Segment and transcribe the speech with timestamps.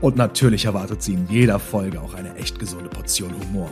[0.00, 3.68] Und natürlich erwartet Sie in jeder Folge auch eine echt gesunde Portion Humor.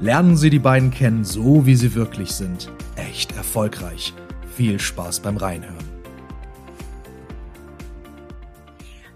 [0.00, 2.72] Lernen Sie die beiden kennen, so wie sie wirklich sind.
[2.96, 4.12] Echt erfolgreich.
[4.56, 5.76] Viel Spaß beim Reinhören.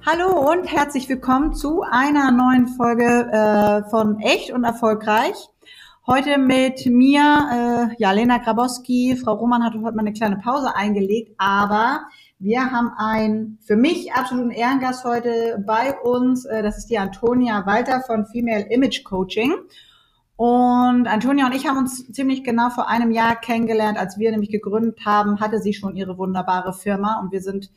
[0.07, 5.35] Hallo und herzlich willkommen zu einer neuen Folge äh, von Echt und Erfolgreich.
[6.07, 9.17] Heute mit mir, äh, ja, Lena Grabowski.
[9.17, 12.03] Frau Roman hat heute mal eine kleine Pause eingelegt, aber
[12.43, 16.45] wir haben einen für mich absoluten Ehrengast heute bei uns.
[16.45, 19.55] Äh, das ist die Antonia Walter von Female Image Coaching.
[20.35, 24.51] Und Antonia und ich haben uns ziemlich genau vor einem Jahr kennengelernt, als wir nämlich
[24.51, 27.71] gegründet haben, hatte sie schon ihre wunderbare Firma und wir sind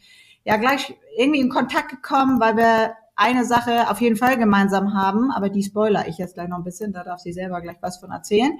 [0.45, 5.31] ja gleich irgendwie in Kontakt gekommen, weil wir eine Sache auf jeden Fall gemeinsam haben,
[5.31, 7.97] aber die spoiler ich jetzt gleich noch ein bisschen, da darf sie selber gleich was
[7.97, 8.57] von erzählen.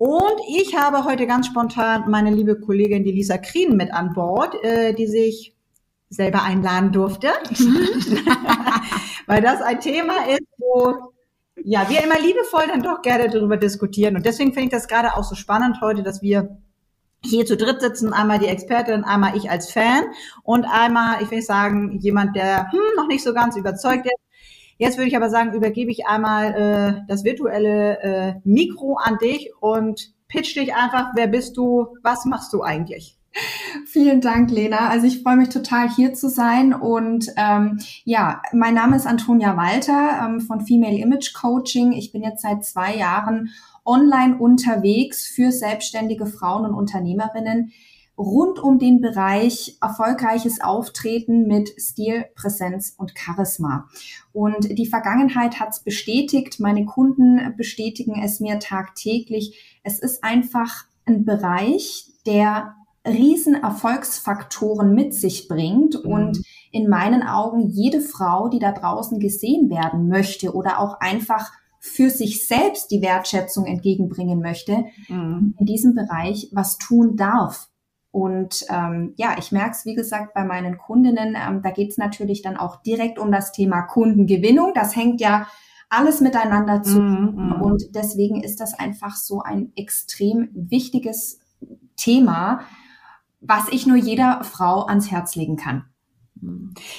[0.00, 4.54] Und ich habe heute ganz spontan meine liebe Kollegin, die Lisa Krien, mit an Bord,
[4.64, 5.54] äh, die sich
[6.08, 7.28] selber einladen durfte,
[9.26, 11.12] weil das ein Thema ist, wo
[11.62, 14.16] ja wir immer liebevoll dann doch gerne darüber diskutieren.
[14.16, 16.56] Und deswegen finde ich das gerade auch so spannend heute, dass wir
[17.22, 20.04] hier zu dritt sitzen, einmal die Expertin, einmal ich als Fan
[20.44, 24.29] und einmal, ich will sagen, jemand, der hm, noch nicht so ganz überzeugt ist,
[24.80, 29.50] Jetzt würde ich aber sagen, übergebe ich einmal äh, das virtuelle äh, Mikro an dich
[29.60, 33.18] und pitch dich einfach, wer bist du, was machst du eigentlich?
[33.84, 34.88] Vielen Dank, Lena.
[34.88, 36.72] Also ich freue mich total hier zu sein.
[36.72, 41.92] Und ähm, ja, mein Name ist Antonia Walter ähm, von Female Image Coaching.
[41.92, 43.50] Ich bin jetzt seit zwei Jahren
[43.84, 47.72] online unterwegs für selbstständige Frauen und Unternehmerinnen
[48.20, 53.88] rund um den Bereich erfolgreiches Auftreten mit Stil, Präsenz und Charisma.
[54.32, 59.80] Und die Vergangenheit hat es bestätigt, meine Kunden bestätigen es mir tagtäglich.
[59.82, 62.74] Es ist einfach ein Bereich, der
[63.06, 66.10] riesen Erfolgsfaktoren mit sich bringt mhm.
[66.10, 71.50] und in meinen Augen jede Frau, die da draußen gesehen werden möchte oder auch einfach
[71.78, 75.54] für sich selbst die Wertschätzung entgegenbringen möchte, mhm.
[75.58, 77.69] in diesem Bereich was tun darf.
[78.12, 81.98] Und ähm, ja, ich merke es, wie gesagt, bei meinen Kundinnen, ähm, da geht es
[81.98, 84.72] natürlich dann auch direkt um das Thema Kundengewinnung.
[84.74, 85.46] Das hängt ja
[85.88, 87.00] alles miteinander zu.
[87.00, 87.62] Mm, mm.
[87.62, 91.40] Und deswegen ist das einfach so ein extrem wichtiges
[91.96, 92.60] Thema,
[93.40, 95.84] was ich nur jeder Frau ans Herz legen kann.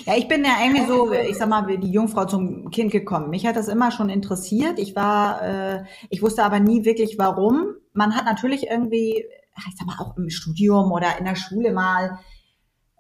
[0.06, 3.32] Ja, ich bin ja irgendwie so, ich sag mal, wie die Jungfrau zum Kind gekommen.
[3.32, 4.78] Mich hat das immer schon interessiert.
[4.78, 7.74] Ich war, äh, ich wusste aber nie wirklich warum.
[7.94, 9.26] Man hat natürlich irgendwie
[9.58, 12.20] ich sag mal, auch im Studium oder in der Schule mal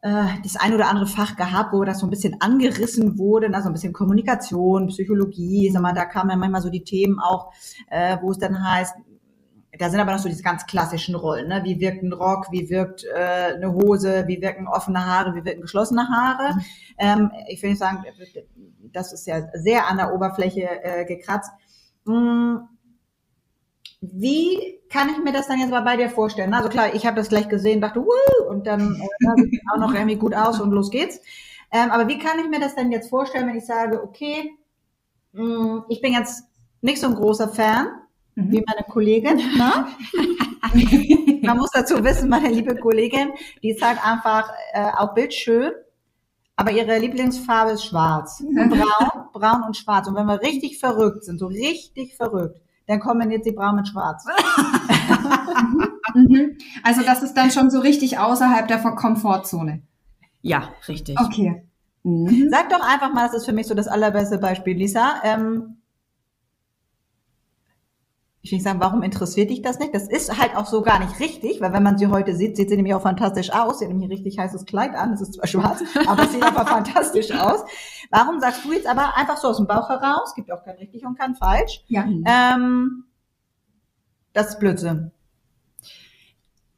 [0.01, 3.69] äh, das ein oder andere Fach gehabt, wo das so ein bisschen angerissen wurde, also
[3.69, 7.53] ein bisschen Kommunikation, Psychologie, sag mal, da kamen dann manchmal so die Themen auch,
[7.89, 8.95] äh, wo es dann heißt,
[9.77, 11.61] da sind aber noch so diese ganz klassischen Rollen, ne?
[11.63, 15.61] Wie wirkt ein Rock, wie wirkt äh, eine Hose, wie wirken offene Haare, wie wirken
[15.61, 16.55] geschlossene Haare.
[16.55, 16.61] Mhm.
[16.97, 18.03] Ähm, ich will nicht sagen,
[18.91, 21.51] das ist ja sehr an der Oberfläche äh, gekratzt.
[22.03, 22.57] Mm,
[24.01, 26.53] wie kann ich mir das dann jetzt mal bei dir vorstellen?
[26.53, 28.49] Also klar, ich habe das gleich gesehen, dachte, Wuh!
[28.49, 31.19] und dann äh, sieht auch noch irgendwie gut aus und los geht's.
[31.71, 34.51] Ähm, aber wie kann ich mir das denn jetzt vorstellen, wenn ich sage, okay,
[35.33, 36.43] mh, mm, ich bin jetzt
[36.81, 37.87] nicht so ein großer Fan,
[38.35, 38.51] mhm.
[38.51, 39.39] wie meine Kollegin.
[39.57, 39.87] Ne?
[41.43, 43.31] Man muss dazu wissen, meine liebe Kollegin,
[43.63, 45.71] die ist halt einfach äh, auch bildschön,
[46.55, 48.43] aber ihre Lieblingsfarbe ist schwarz.
[48.53, 50.07] Braun, braun und schwarz.
[50.07, 54.25] Und wenn wir richtig verrückt sind, so richtig verrückt, dann kombiniert sie braun mit schwarz.
[56.13, 56.57] Mhm.
[56.83, 59.81] also das ist dann schon so richtig außerhalb der Komfortzone.
[60.41, 61.17] Ja, richtig.
[61.17, 61.63] Okay.
[62.03, 62.49] Mhm.
[62.49, 65.21] Sag doch einfach mal, das ist für mich so das allerbeste Beispiel, Lisa.
[65.23, 65.80] Ähm,
[68.43, 69.93] ich will nicht sagen, warum interessiert dich das nicht?
[69.93, 72.69] Das ist halt auch so gar nicht richtig, weil wenn man sie heute sieht, sieht
[72.69, 73.79] sie nämlich auch fantastisch aus.
[73.79, 75.13] Sie hat nämlich ein richtig heißes Kleid an.
[75.13, 77.63] Es ist zwar schwarz, aber es sieht einfach fantastisch aus.
[78.09, 81.05] Warum sagst du jetzt aber einfach so aus dem Bauch heraus, gibt auch kein richtig
[81.05, 82.03] und kein falsch, ja.
[82.25, 83.05] ähm,
[84.33, 85.11] das ist Blödsinn.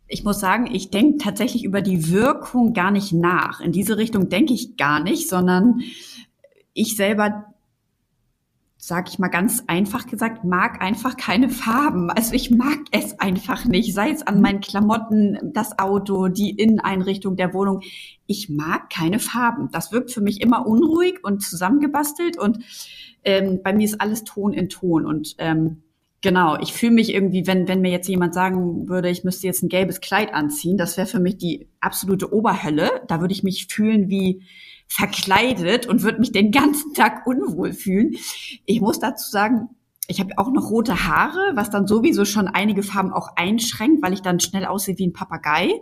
[0.07, 3.61] Ich muss sagen, ich denke tatsächlich über die Wirkung gar nicht nach.
[3.61, 5.81] In diese Richtung denke ich gar nicht, sondern
[6.73, 7.52] ich selber
[8.85, 12.09] sag ich mal ganz einfach gesagt, mag einfach keine Farben.
[12.09, 17.37] Also ich mag es einfach nicht, sei es an meinen Klamotten, das Auto, die Inneneinrichtung
[17.37, 17.79] der Wohnung.
[18.27, 19.69] Ich mag keine Farben.
[19.71, 22.59] Das wirkt für mich immer unruhig und zusammengebastelt und
[23.23, 25.82] ähm, bei mir ist alles Ton in Ton und ähm,
[26.23, 29.61] Genau, ich fühle mich irgendwie, wenn, wenn mir jetzt jemand sagen würde, ich müsste jetzt
[29.61, 32.89] ein gelbes Kleid anziehen, das wäre für mich die absolute Oberhölle.
[33.09, 34.41] Da würde ich mich fühlen wie
[34.87, 38.15] verkleidet und würde mich den ganzen Tag unwohl fühlen.
[38.65, 39.67] Ich muss dazu sagen,
[40.07, 44.13] ich habe auch noch rote Haare, was dann sowieso schon einige Farben auch einschränkt, weil
[44.13, 45.73] ich dann schnell aussehe wie ein Papagei.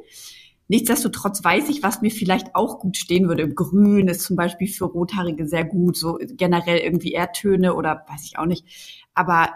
[0.69, 3.47] Nichtsdestotrotz weiß ich, was mir vielleicht auch gut stehen würde.
[3.47, 8.39] Grün ist zum Beispiel für Rothaarige sehr gut, so generell irgendwie Erdtöne oder weiß ich
[8.39, 8.65] auch nicht.
[9.13, 9.49] Aber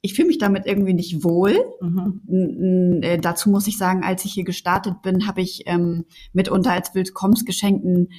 [0.00, 1.58] ich fühle mich damit irgendwie nicht wohl.
[1.80, 3.00] Mhm.
[3.02, 6.94] Äh, dazu muss ich sagen, als ich hier gestartet bin, habe ich ähm, mitunter als
[6.94, 8.10] Willkommensgeschenken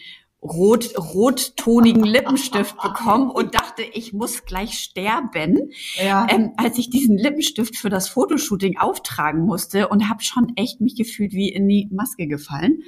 [0.42, 6.28] rot, rottonigen Lippenstift bekommen und dachte, ich muss gleich sterben, ja.
[6.30, 10.96] ähm, als ich diesen Lippenstift für das Fotoshooting auftragen musste und habe schon echt mich
[10.96, 12.84] gefühlt wie in die Maske gefallen.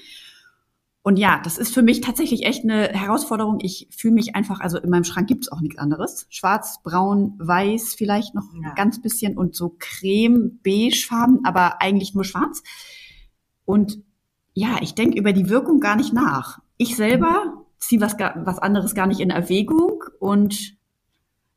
[1.03, 3.59] Und ja, das ist für mich tatsächlich echt eine Herausforderung.
[3.61, 6.27] Ich fühle mich einfach, also in meinem Schrank gibt's auch nichts anderes.
[6.29, 8.73] Schwarz, braun, weiß, vielleicht noch ja.
[8.75, 12.61] ganz bisschen und so creme, beige Farben, aber eigentlich nur schwarz.
[13.65, 14.03] Und
[14.53, 16.59] ja, ich denke über die Wirkung gar nicht nach.
[16.77, 20.77] Ich selber ziehe was, was anderes gar nicht in Erwägung und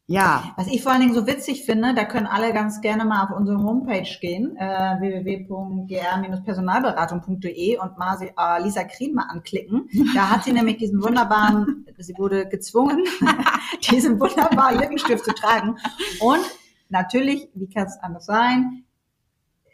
[0.07, 0.53] ja.
[0.57, 3.31] Was ich vor allen Dingen so witzig finde, da können alle ganz gerne mal auf
[3.37, 9.89] unsere Homepage gehen, äh, www.gr-personalberatung.de und mal sie, äh, Lisa Krien mal anklicken.
[10.15, 13.03] Da hat sie nämlich diesen wunderbaren, sie wurde gezwungen,
[13.91, 15.79] diesen wunderbaren Lippenstift zu tragen.
[16.21, 16.45] Und
[16.91, 18.85] natürlich, wie kann es anders sein,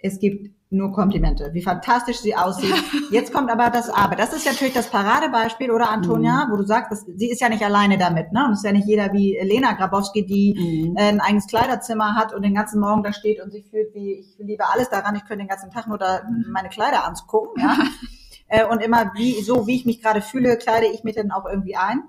[0.03, 2.73] es gibt nur Komplimente, wie fantastisch sie aussieht.
[3.11, 4.15] Jetzt kommt aber das Aber.
[4.15, 6.53] Das ist natürlich das Paradebeispiel, oder Antonia, mhm.
[6.53, 8.45] wo du sagst, dass, sie ist ja nicht alleine damit, ne?
[8.47, 10.97] Und es ist ja nicht jeder wie Lena Grabowski, die mhm.
[10.97, 14.21] äh, ein eigenes Kleiderzimmer hat und den ganzen Morgen da steht und sich fühlt wie,
[14.21, 17.77] ich liebe alles daran, ich könnte den ganzen Tag nur da meine Kleider anzugucken, ja?
[18.47, 21.47] äh, und immer wie, so wie ich mich gerade fühle, kleide ich mich dann auch
[21.47, 22.05] irgendwie ein.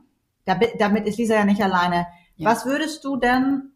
[0.46, 2.06] damit ist Lisa ja nicht alleine.
[2.36, 2.52] Ja.
[2.52, 3.71] Was würdest du denn,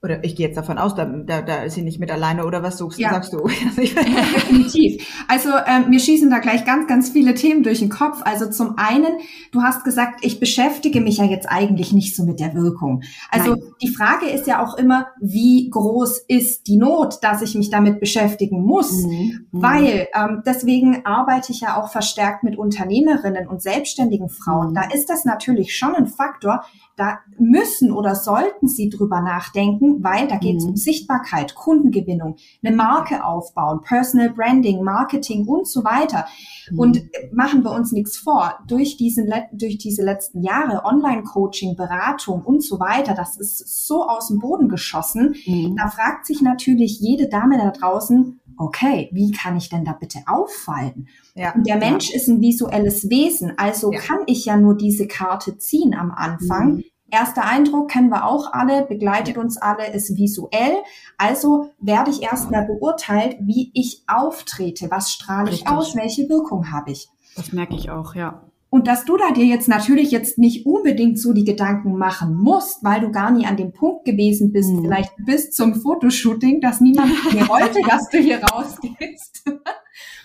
[0.00, 2.62] oder ich gehe jetzt davon aus, da, da, da ist sie nicht mit alleine oder
[2.62, 3.10] was suchst, ja.
[3.10, 3.48] sagst du?
[3.76, 5.24] Definitiv.
[5.26, 8.22] Also ähm, mir schießen da gleich ganz, ganz viele Themen durch den Kopf.
[8.24, 9.18] Also zum einen,
[9.50, 13.02] du hast gesagt, ich beschäftige mich ja jetzt eigentlich nicht so mit der Wirkung.
[13.32, 13.62] Also Nein.
[13.82, 17.98] die Frage ist ja auch immer, wie groß ist die Not, dass ich mich damit
[17.98, 18.92] beschäftigen muss?
[18.92, 19.48] Mhm.
[19.50, 19.62] mhm.
[19.62, 24.70] Weil ähm, deswegen arbeite ich ja auch verstärkt mit Unternehmerinnen und selbstständigen Frauen.
[24.70, 24.74] Mhm.
[24.74, 26.62] Da ist das natürlich schon ein Faktor,
[26.98, 30.70] da müssen oder sollten Sie drüber nachdenken, weil da geht es mhm.
[30.70, 36.26] um Sichtbarkeit, Kundengewinnung, eine Marke aufbauen, Personal Branding, Marketing und so weiter.
[36.70, 36.78] Mhm.
[36.78, 37.02] Und
[37.32, 42.78] machen wir uns nichts vor, durch, diesen, durch diese letzten Jahre Online-Coaching, Beratung und so
[42.80, 45.34] weiter, das ist so aus dem Boden geschossen.
[45.46, 45.76] Mhm.
[45.76, 50.20] Da fragt sich natürlich jede Dame da draußen, okay, wie kann ich denn da bitte
[50.26, 51.08] auffallen?
[51.34, 52.16] Ja, und der Mensch ja.
[52.16, 54.00] ist ein visuelles Wesen, also ja.
[54.00, 56.76] kann ich ja nur diese Karte ziehen am Anfang.
[56.76, 56.84] Mhm.
[57.10, 60.76] Erster Eindruck kennen wir auch alle, begleitet uns alle, ist visuell.
[61.16, 66.92] Also werde ich erstmal beurteilt, wie ich auftrete, was strahle ich aus, welche Wirkung habe
[66.92, 67.08] ich.
[67.36, 68.42] Das merke ich auch, ja.
[68.70, 72.84] Und dass du da dir jetzt natürlich jetzt nicht unbedingt so die Gedanken machen musst,
[72.84, 74.82] weil du gar nie an dem Punkt gewesen bist, mhm.
[74.82, 79.44] vielleicht bis zum Fotoshooting, dass niemand mir wollte, dass du hier rausgehst.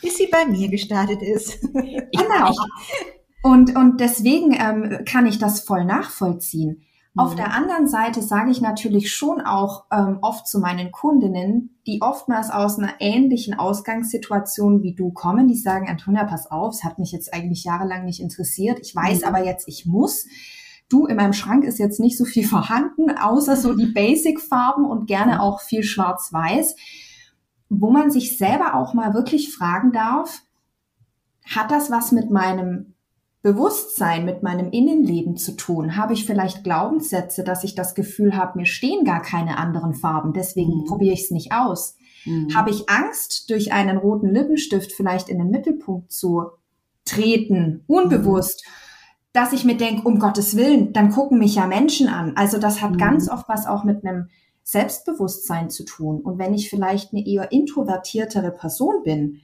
[0.02, 1.62] Bis sie bei mir gestartet ist.
[1.72, 2.54] genau.
[3.44, 6.86] Und, und deswegen ähm, kann ich das voll nachvollziehen.
[7.14, 7.20] Mhm.
[7.20, 12.02] Auf der anderen Seite sage ich natürlich schon auch ähm, oft zu meinen Kundinnen, die
[12.02, 17.00] oftmals aus einer ähnlichen Ausgangssituation wie du kommen, die sagen, Antonia, pass auf, es hat
[17.00, 18.80] mich jetzt eigentlich jahrelang nicht interessiert.
[18.82, 19.28] Ich weiß mhm.
[19.28, 20.26] aber jetzt, ich muss.
[20.88, 25.06] Du, in meinem Schrank ist jetzt nicht so viel vorhanden, außer so die Basic-Farben und
[25.06, 26.78] gerne auch viel schwarz-weiß,
[27.68, 30.44] wo man sich selber auch mal wirklich fragen darf,
[31.46, 32.93] hat das was mit meinem
[33.44, 35.98] Bewusstsein mit meinem Innenleben zu tun?
[35.98, 40.32] Habe ich vielleicht Glaubenssätze, dass ich das Gefühl habe, mir stehen gar keine anderen Farben,
[40.32, 40.86] deswegen mhm.
[40.86, 41.98] probiere ich es nicht aus?
[42.26, 42.56] Mhm.
[42.56, 46.46] Habe ich Angst, durch einen roten Lippenstift vielleicht in den Mittelpunkt zu
[47.04, 48.64] treten, unbewusst?
[48.66, 48.72] Mhm.
[49.34, 52.38] Dass ich mir denke, um Gottes Willen, dann gucken mich ja Menschen an.
[52.38, 52.98] Also das hat mhm.
[52.98, 54.30] ganz oft was auch mit einem
[54.64, 56.22] Selbstbewusstsein zu tun.
[56.22, 59.42] Und wenn ich vielleicht eine eher introvertiertere Person bin,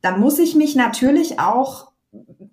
[0.00, 1.92] dann muss ich mich natürlich auch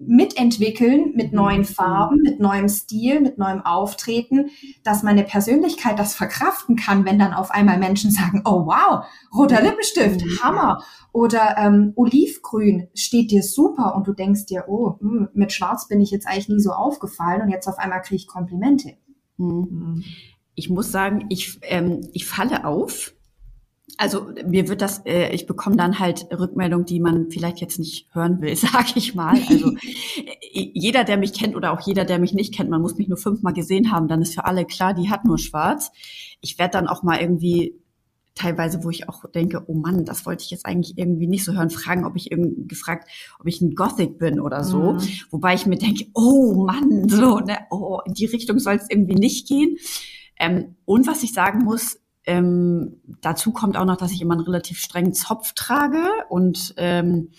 [0.07, 1.37] mitentwickeln mit mhm.
[1.37, 4.49] neuen Farben, mit neuem Stil, mit neuem Auftreten,
[4.83, 9.61] dass meine Persönlichkeit das verkraften kann, wenn dann auf einmal Menschen sagen, oh wow, roter
[9.61, 10.39] Lippenstift, mhm.
[10.43, 10.83] Hammer.
[11.11, 15.87] Oder ähm, Olivgrün steht dir super und du denkst dir, oh, mh, hm, mit Schwarz
[15.87, 18.97] bin ich jetzt eigentlich nie so aufgefallen und jetzt auf einmal kriege ich Komplimente.
[19.37, 20.03] Mhm.
[20.55, 23.14] Ich muss sagen, ich, ähm, ich falle auf,
[23.97, 28.07] Also mir wird das, äh, ich bekomme dann halt Rückmeldung, die man vielleicht jetzt nicht
[28.13, 29.39] hören will, sag ich mal.
[29.49, 32.97] Also äh, jeder, der mich kennt oder auch jeder, der mich nicht kennt, man muss
[32.97, 35.91] mich nur fünfmal gesehen haben, dann ist für alle klar, die hat nur schwarz.
[36.41, 37.75] Ich werde dann auch mal irgendwie
[38.35, 41.53] teilweise, wo ich auch denke, oh Mann, das wollte ich jetzt eigentlich irgendwie nicht so
[41.53, 44.93] hören, fragen, ob ich irgendwie gefragt, ob ich ein Gothic bin oder so.
[44.93, 44.99] Mhm.
[45.31, 49.15] Wobei ich mir denke, oh Mann, so, ne, oh, in die Richtung soll es irgendwie
[49.15, 49.77] nicht gehen.
[50.37, 54.43] Ähm, und was ich sagen muss, ähm, dazu kommt auch noch, dass ich immer einen
[54.43, 57.29] relativ strengen Zopf trage und ähm,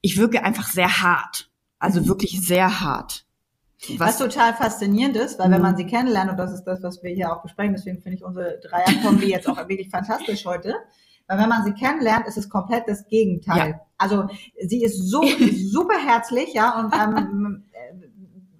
[0.00, 1.50] ich wirke einfach sehr hart.
[1.78, 2.08] Also mhm.
[2.08, 3.24] wirklich sehr hart.
[3.98, 5.78] Was, was, total faszinierend ist, weil wenn man mhm.
[5.78, 8.58] sie kennenlernt, und das ist das, was wir hier auch besprechen, deswegen finde ich unsere
[8.60, 10.74] Dreierkombi jetzt auch wirklich fantastisch heute,
[11.26, 13.70] weil wenn man sie kennenlernt, ist es komplett das Gegenteil.
[13.70, 13.80] Ja.
[13.98, 14.28] Also
[14.64, 15.22] sie ist so
[15.70, 17.64] super herzlich, ja, und ähm,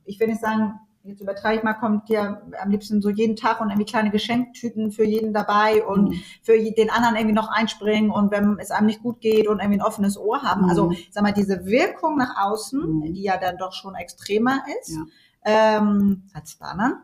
[0.04, 0.74] ich will nicht sagen,
[1.06, 4.90] jetzt übertreibe ich mal, kommt dir am liebsten so jeden Tag und irgendwie kleine Geschenktüten
[4.90, 6.22] für jeden dabei und mhm.
[6.42, 9.78] für den anderen irgendwie noch einspringen und wenn es einem nicht gut geht und irgendwie
[9.78, 10.68] ein offenes Ohr haben.
[10.68, 10.90] Also, mhm.
[10.90, 13.14] Also, sag mal, diese Wirkung nach außen, mhm.
[13.14, 14.96] die ja dann doch schon extremer ist,
[15.44, 15.78] ja.
[15.78, 17.02] ähm, als bei anderen,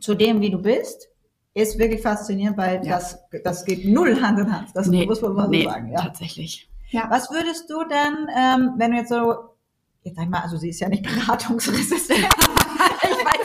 [0.00, 1.08] zu dem, wie du bist,
[1.54, 2.94] ist wirklich faszinierend, weil ja.
[2.94, 4.68] das, das geht null Hand in Hand.
[4.74, 5.92] Das nee, muss man mal nee, so sagen.
[5.92, 6.00] Ja.
[6.00, 6.70] Tatsächlich.
[6.90, 7.06] Ja.
[7.10, 9.34] Was würdest du denn, ähm, wenn du jetzt so,
[10.02, 12.28] jetzt sag ich mal, also sie ist ja nicht beratungsresistent.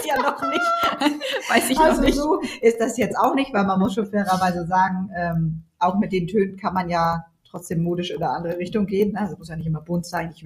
[0.08, 1.20] Ja noch nicht.
[1.50, 2.18] Weiß ich also noch nicht.
[2.18, 6.12] so ist das jetzt auch nicht, weil man muss schon fairerweise sagen, ähm, auch mit
[6.12, 9.16] den Tönen kann man ja trotzdem modisch in eine andere Richtung gehen.
[9.16, 10.34] Also muss ja nicht immer bunt sein.
[10.36, 10.44] Ich,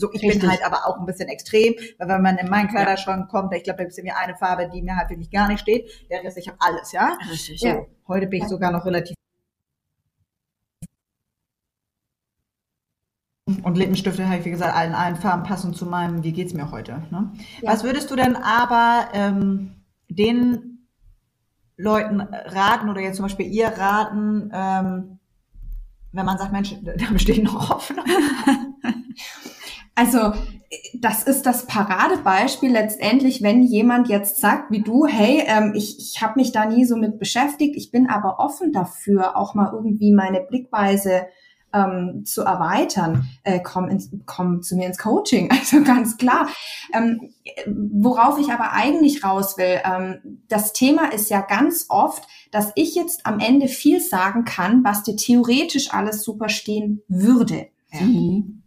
[0.00, 3.26] so, ich bin halt aber auch ein bisschen extrem, weil wenn man in meinen Kleiderschrank
[3.26, 3.40] ja.
[3.40, 5.60] kommt, ich glaube, da gibt es mir eine Farbe, die mir halt wirklich gar nicht
[5.60, 5.90] steht.
[6.10, 7.16] Der Rest, ich habe alles, ja.
[7.30, 7.60] Richtig.
[7.60, 9.17] So, heute bin ich sogar noch relativ
[13.62, 16.70] Und Lippenstifte habe ich, wie gesagt, allen allen Farben passen zu meinem, wie geht's mir
[16.70, 17.02] heute.
[17.10, 17.32] Ne?
[17.62, 17.72] Ja.
[17.72, 19.72] Was würdest du denn aber ähm,
[20.08, 20.86] den
[21.76, 25.18] Leuten raten oder jetzt zum Beispiel ihr raten, ähm,
[26.12, 28.04] wenn man sagt, Mensch, da besteht noch Hoffnung?
[29.94, 30.32] Also
[31.00, 36.22] das ist das Paradebeispiel letztendlich, wenn jemand jetzt sagt, wie du, hey, ähm, ich, ich
[36.22, 40.12] habe mich da nie so mit beschäftigt, ich bin aber offen dafür, auch mal irgendwie
[40.12, 41.26] meine Blickweise
[41.72, 45.50] ähm, zu erweitern, äh, komm, ins, komm zu mir ins Coaching.
[45.58, 46.48] Also ganz klar.
[46.94, 47.30] Ähm,
[47.66, 52.94] worauf ich aber eigentlich raus will, ähm, das Thema ist ja ganz oft, dass ich
[52.94, 57.66] jetzt am Ende viel sagen kann, was dir theoretisch alles super stehen würde.
[57.92, 58.62] Mhm.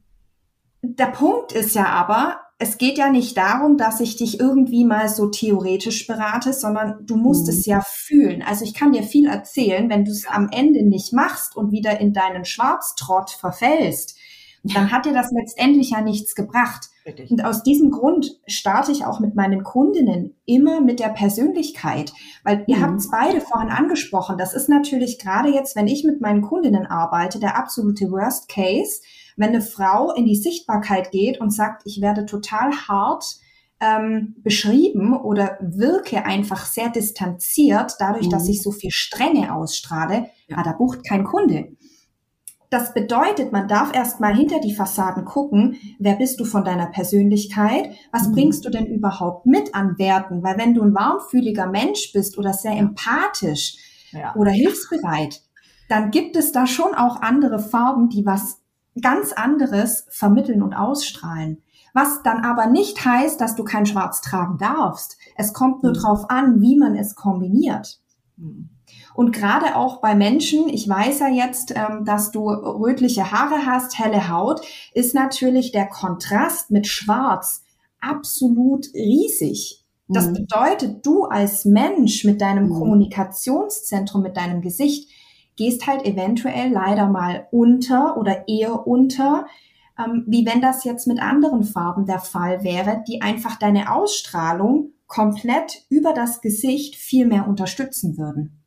[0.83, 5.09] Der Punkt ist ja aber, es geht ja nicht darum, dass ich dich irgendwie mal
[5.09, 7.53] so theoretisch berate, sondern du musst mhm.
[7.53, 8.43] es ja fühlen.
[8.43, 11.99] Also ich kann dir viel erzählen, wenn du es am Ende nicht machst und wieder
[11.99, 14.15] in deinen Schwarztrott verfällst,
[14.63, 16.89] dann hat dir das letztendlich ja nichts gebracht.
[17.03, 17.31] Richtig.
[17.31, 22.13] Und aus diesem Grund starte ich auch mit meinen Kundinnen immer mit der Persönlichkeit,
[22.43, 22.81] weil ihr mhm.
[22.83, 24.37] habt es beide vorhin angesprochen.
[24.37, 29.01] Das ist natürlich gerade jetzt, wenn ich mit meinen Kundinnen arbeite, der absolute Worst Case,
[29.37, 33.25] wenn eine Frau in die Sichtbarkeit geht und sagt, ich werde total hart
[33.81, 38.31] ähm, beschrieben oder wirke einfach sehr distanziert, dadurch, mhm.
[38.31, 40.57] dass ich so viel Strenge ausstrahle, ja.
[40.57, 41.69] ah, da bucht kein Kunde.
[42.69, 46.85] Das bedeutet, man darf erst mal hinter die Fassaden gucken, wer bist du von deiner
[46.85, 48.33] Persönlichkeit, was mhm.
[48.33, 52.53] bringst du denn überhaupt mit an Werten, weil wenn du ein warmfühliger Mensch bist oder
[52.53, 53.75] sehr empathisch
[54.13, 54.33] ja.
[54.35, 55.41] oder hilfsbereit,
[55.89, 58.60] dann gibt es da schon auch andere Farben, die was
[58.99, 61.61] ganz anderes vermitteln und ausstrahlen.
[61.93, 65.17] Was dann aber nicht heißt, dass du kein Schwarz tragen darfst.
[65.35, 65.97] Es kommt nur mhm.
[65.97, 67.99] drauf an, wie man es kombiniert.
[68.37, 68.69] Mhm.
[69.13, 73.99] Und gerade auch bei Menschen, ich weiß ja jetzt, ähm, dass du rötliche Haare hast,
[73.99, 74.61] helle Haut,
[74.93, 77.63] ist natürlich der Kontrast mit Schwarz
[77.99, 79.85] absolut riesig.
[80.07, 80.33] Das mhm.
[80.33, 82.69] bedeutet, du als Mensch mit deinem.
[82.69, 85.09] Kommunikationszentrum, mit deinem Gesicht,
[85.61, 89.45] gehst halt eventuell leider mal unter oder eher unter,
[89.99, 94.93] ähm, wie wenn das jetzt mit anderen Farben der Fall wäre, die einfach deine Ausstrahlung
[95.05, 98.60] komplett über das Gesicht viel mehr unterstützen würden.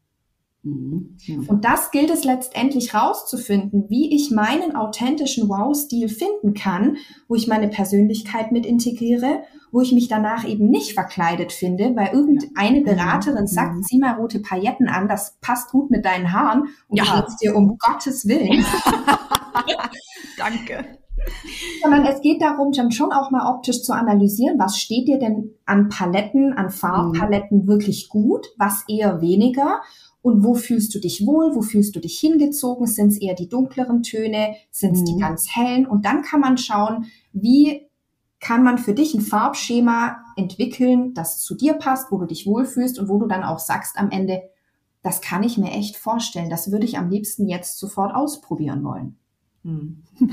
[0.65, 1.47] Mhm.
[1.47, 6.97] Und das gilt es letztendlich rauszufinden, wie ich meinen authentischen Wow-Stil finden kann,
[7.29, 9.43] wo ich meine Persönlichkeit mit integriere,
[9.73, 12.85] wo ich mich danach eben nicht verkleidet finde, weil irgendeine mhm.
[12.85, 13.83] Beraterin sagt, mhm.
[13.83, 17.21] zieh mal rote Pailletten an, das passt gut mit deinen Haaren und ja.
[17.21, 18.65] du dir um Gottes Willen.
[20.39, 20.99] Danke.
[21.83, 25.51] Sondern es geht darum, dann schon auch mal optisch zu analysieren, was steht dir denn
[25.65, 27.67] an Paletten, an Farbpaletten mhm.
[27.67, 29.81] wirklich gut, was eher weniger
[30.25, 33.47] und wo fühlst du dich wohl, wo fühlst du dich hingezogen, sind es eher die
[33.47, 35.05] dunkleren Töne, sind es mhm.
[35.05, 37.05] die ganz hellen und dann kann man schauen,
[37.35, 37.83] wie
[38.41, 42.99] kann man für dich ein Farbschema entwickeln, das zu dir passt, wo du dich wohlfühlst
[42.99, 44.43] und wo du dann auch sagst am Ende,
[45.03, 46.49] das kann ich mir echt vorstellen.
[46.49, 49.19] Das würde ich am liebsten jetzt sofort ausprobieren wollen.
[49.63, 50.05] Hm.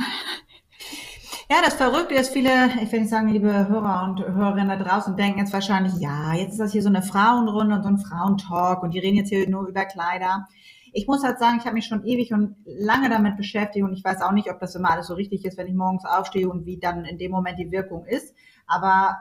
[1.51, 5.17] Ja, das Verrückte ist, viele, ich will nicht sagen, liebe Hörer und Hörerinnen da draußen
[5.17, 8.81] denken jetzt wahrscheinlich, ja, jetzt ist das hier so eine Frauenrunde und so ein Frauentalk
[8.81, 10.48] und die reden jetzt hier nur über Kleider.
[10.93, 14.01] Ich muss halt sagen, ich habe mich schon ewig und lange damit beschäftigt und ich
[14.01, 16.65] weiß auch nicht, ob das immer alles so richtig ist, wenn ich morgens aufstehe und
[16.65, 18.34] wie dann in dem Moment die Wirkung ist.
[18.65, 19.17] Aber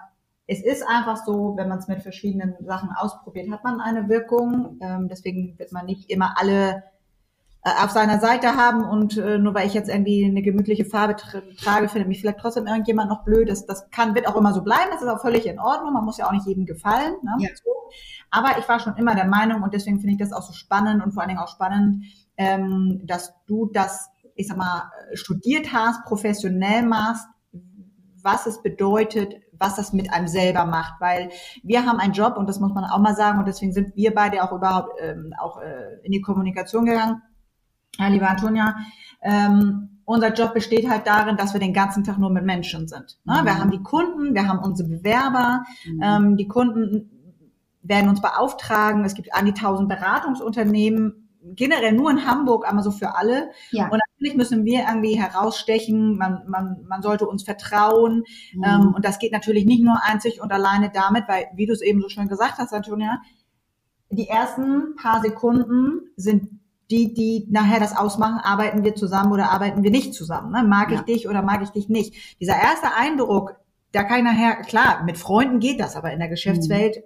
[0.47, 4.79] es ist einfach so, wenn man es mit verschiedenen Sachen ausprobiert, hat man eine Wirkung.
[4.81, 6.85] Ähm, deswegen wird man nicht immer alle
[7.63, 11.43] auf seiner Seite haben und äh, nur weil ich jetzt irgendwie eine gemütliche Farbe tra
[11.63, 13.51] trage, findet mich vielleicht trotzdem irgendjemand noch blöd.
[13.51, 14.91] Das, das kann, wird auch immer so bleiben.
[14.93, 15.93] Das ist auch völlig in Ordnung.
[15.93, 17.17] Man muss ja auch nicht jedem gefallen.
[17.23, 17.33] Ne?
[17.41, 17.49] Ja.
[17.63, 17.71] So.
[18.31, 21.05] Aber ich war schon immer der Meinung und deswegen finde ich das auch so spannend
[21.05, 22.05] und vor allen Dingen auch spannend,
[22.39, 27.27] ähm, dass du das, ich sag mal, studiert hast, professionell machst,
[28.23, 31.31] was es bedeutet, was das mit einem selber macht, weil
[31.63, 34.15] wir haben einen Job und das muss man auch mal sagen und deswegen sind wir
[34.15, 37.23] beide auch überhaupt ähm, auch äh, in die Kommunikation gegangen.
[38.01, 38.77] Ja, liebe Antonia,
[39.21, 43.19] ähm, unser Job besteht halt darin, dass wir den ganzen Tag nur mit Menschen sind.
[43.25, 43.41] Ne?
[43.41, 43.45] Mhm.
[43.45, 46.01] Wir haben die Kunden, wir haben unsere Bewerber, mhm.
[46.03, 47.11] ähm, die Kunden
[47.83, 49.05] werden uns beauftragen.
[49.05, 53.51] Es gibt an die tausend Beratungsunternehmen, generell nur in Hamburg, aber so für alle.
[53.71, 53.89] Ja.
[53.89, 58.25] Und natürlich müssen wir irgendwie herausstechen, man, man, man sollte uns vertrauen.
[58.55, 58.65] Mhm.
[58.65, 61.83] Ähm, und das geht natürlich nicht nur einzig und alleine damit, weil, wie du es
[61.83, 63.21] eben so schön gesagt hast, Antonia,
[64.11, 66.60] die ersten paar Sekunden sind
[66.91, 70.51] die, die nachher das ausmachen, arbeiten wir zusammen oder arbeiten wir nicht zusammen.
[70.51, 70.65] Ne?
[70.65, 70.99] Mag ja.
[70.99, 72.39] ich dich oder mag ich dich nicht?
[72.41, 73.57] Dieser erste Eindruck,
[73.93, 77.03] da kann ich nachher, klar, mit Freunden geht das, aber in der Geschäftswelt, mhm.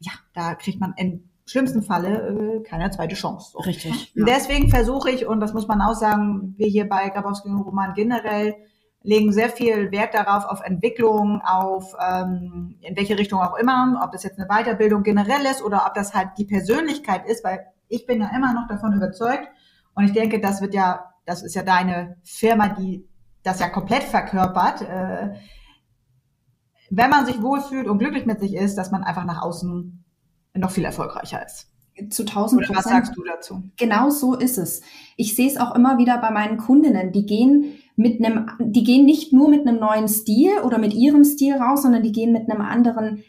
[0.00, 3.52] ja, da kriegt man in schlimmsten Falle äh, keine zweite Chance.
[3.52, 3.58] So.
[3.60, 4.12] Richtig.
[4.14, 4.24] Ja.
[4.24, 7.94] Deswegen versuche ich, und das muss man auch sagen, wir hier bei Grabowski und Roman
[7.94, 8.56] generell
[9.02, 14.10] legen sehr viel Wert darauf, auf Entwicklung, auf ähm, in welche Richtung auch immer, ob
[14.10, 18.06] das jetzt eine Weiterbildung generell ist oder ob das halt die Persönlichkeit ist, weil ich
[18.06, 19.48] bin ja immer noch davon überzeugt
[19.94, 23.08] und ich denke, das wird ja, das ist ja deine Firma, die
[23.42, 24.82] das ja komplett verkörpert.
[24.82, 25.34] Äh,
[26.90, 30.04] wenn man sich wohlfühlt und glücklich mit sich ist, dass man einfach nach außen
[30.54, 31.68] noch viel erfolgreicher ist.
[32.10, 32.78] Zu 1000 Prozent.
[32.78, 33.62] Was sagst du dazu?
[33.76, 34.82] Genau so ist es.
[35.16, 37.12] Ich sehe es auch immer wieder bei meinen Kundinnen.
[37.12, 41.24] Die gehen mit einem, die gehen nicht nur mit einem neuen Stil oder mit ihrem
[41.24, 43.24] Stil raus, sondern die gehen mit einem anderen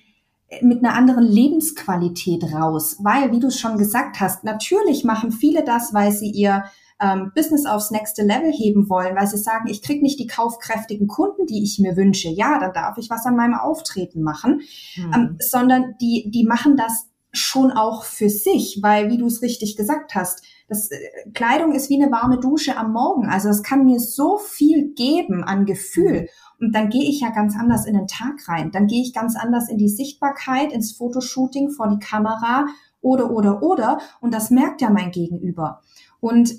[0.62, 5.63] mit einer anderen Lebensqualität raus, weil, wie du es schon gesagt hast, natürlich machen viele
[5.63, 6.63] das, weil sie ihr
[7.01, 11.07] ähm, Business aufs nächste Level heben wollen, weil sie sagen, ich krieg nicht die kaufkräftigen
[11.07, 12.29] Kunden, die ich mir wünsche.
[12.29, 14.62] Ja, dann darf ich was an meinem Auftreten machen,
[14.95, 15.13] mhm.
[15.13, 19.75] ähm, sondern die, die machen das schon auch für sich, weil, wie du es richtig
[19.75, 20.97] gesagt hast, das, äh,
[21.33, 23.27] Kleidung ist wie eine warme Dusche am Morgen.
[23.27, 26.21] Also es kann mir so viel geben an Gefühl.
[26.21, 26.27] Mhm.
[26.59, 28.71] Und dann gehe ich ja ganz anders in den Tag rein.
[28.71, 32.65] Dann gehe ich ganz anders in die Sichtbarkeit, ins Fotoshooting, vor die Kamera
[33.01, 33.99] oder, oder, oder.
[34.21, 35.81] Und das merkt ja mein Gegenüber.
[36.19, 36.55] Und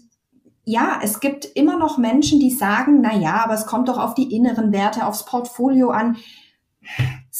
[0.64, 4.14] ja, es gibt immer noch Menschen, die sagen, na ja, aber es kommt doch auf
[4.14, 6.16] die inneren Werte, aufs Portfolio an.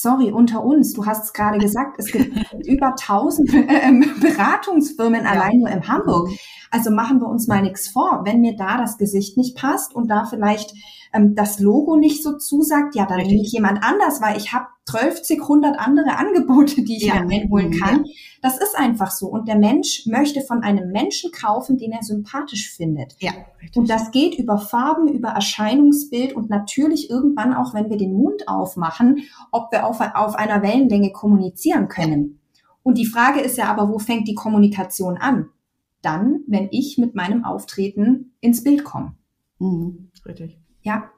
[0.00, 2.32] Sorry, unter uns, du hast es gerade gesagt, es gibt
[2.68, 5.30] über tausend äh, Beratungsfirmen ja.
[5.30, 6.30] allein nur in Hamburg.
[6.70, 8.20] Also machen wir uns mal nichts vor.
[8.24, 10.72] Wenn mir da das Gesicht nicht passt und da vielleicht
[11.12, 14.66] ähm, das Logo nicht so zusagt, ja, dann nehme ich jemand anders, weil ich habe
[14.88, 17.22] 12, 100 andere Angebote, die ich ja.
[17.22, 18.04] mir einholen kann.
[18.04, 18.12] Ja.
[18.40, 19.26] Das ist einfach so.
[19.26, 23.14] Und der Mensch möchte von einem Menschen kaufen, den er sympathisch findet.
[23.18, 23.76] Ja, richtig.
[23.76, 28.48] Und das geht über Farben, über Erscheinungsbild und natürlich irgendwann auch, wenn wir den Mund
[28.48, 32.40] aufmachen, ob wir auf, auf einer Wellenlänge kommunizieren können.
[32.82, 35.50] Und die Frage ist ja aber, wo fängt die Kommunikation an?
[36.00, 39.14] Dann, wenn ich mit meinem Auftreten ins Bild komme.
[39.58, 40.10] Mhm.
[40.24, 40.58] Richtig.
[40.80, 41.10] Ja.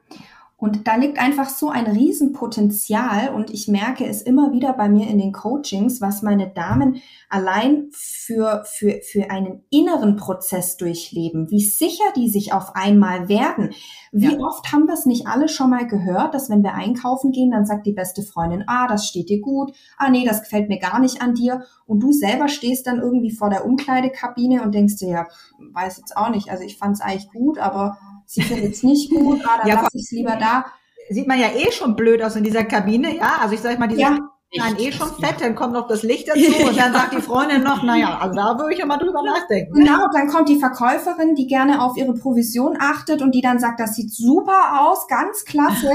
[0.61, 5.07] Und da liegt einfach so ein Riesenpotenzial und ich merke es immer wieder bei mir
[5.07, 11.63] in den Coachings, was meine Damen allein für, für, für einen inneren Prozess durchleben, wie
[11.63, 13.71] sicher die sich auf einmal werden.
[14.11, 14.39] Wie ja.
[14.39, 17.65] oft haben wir es nicht alle schon mal gehört, dass wenn wir einkaufen gehen, dann
[17.65, 20.99] sagt die beste Freundin, ah, das steht dir gut, ah, nee, das gefällt mir gar
[20.99, 21.63] nicht an dir.
[21.87, 25.27] Und du selber stehst dann irgendwie vor der Umkleidekabine und denkst dir, ja,
[25.73, 27.97] weiß jetzt auch nicht, also ich fand es eigentlich gut, aber
[28.31, 30.65] sie findet es nicht gut, ah, dann ja, lasse ich es lieber da.
[31.09, 33.39] Sieht man ja eh schon blöd aus in dieser Kabine, ja.
[33.41, 34.17] Also ich sag mal, diese ja.
[34.53, 37.63] Nein, eh schon fett, dann kommt noch das Licht dazu und dann sagt die Freundin
[37.63, 39.73] noch, naja, also da würde ich ja mal drüber nachdenken.
[39.73, 43.79] Genau, dann kommt die Verkäuferin, die gerne auf ihre Provision achtet und die dann sagt,
[43.79, 45.91] das sieht super aus, ganz klasse.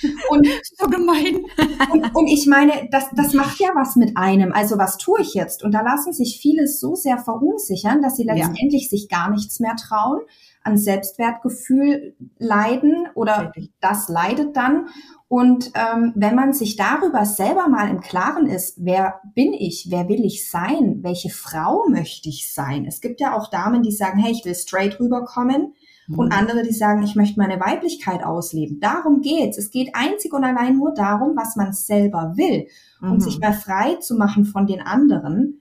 [0.30, 0.46] Und
[0.76, 1.44] so gemein.
[1.90, 4.52] Und, und ich meine, das, das macht ja was mit einem.
[4.52, 5.64] Also was tue ich jetzt?
[5.64, 8.88] Und da lassen sich viele so sehr verunsichern, dass sie letztendlich ja.
[8.90, 10.20] sich gar nichts mehr trauen
[10.68, 14.88] an Selbstwertgefühl leiden oder das leidet dann.
[15.26, 20.08] Und ähm, wenn man sich darüber selber mal im Klaren ist, wer bin ich, wer
[20.08, 22.86] will ich sein, welche Frau möchte ich sein?
[22.86, 25.74] Es gibt ja auch Damen, die sagen, hey, ich will straight rüberkommen.
[26.16, 28.80] Und andere, die sagen, ich möchte meine Weiblichkeit ausleben.
[28.80, 29.58] Darum geht's.
[29.58, 32.66] Es geht einzig und allein nur darum, was man selber will
[33.02, 33.20] und Mhm.
[33.20, 35.60] sich mal frei zu machen von den anderen.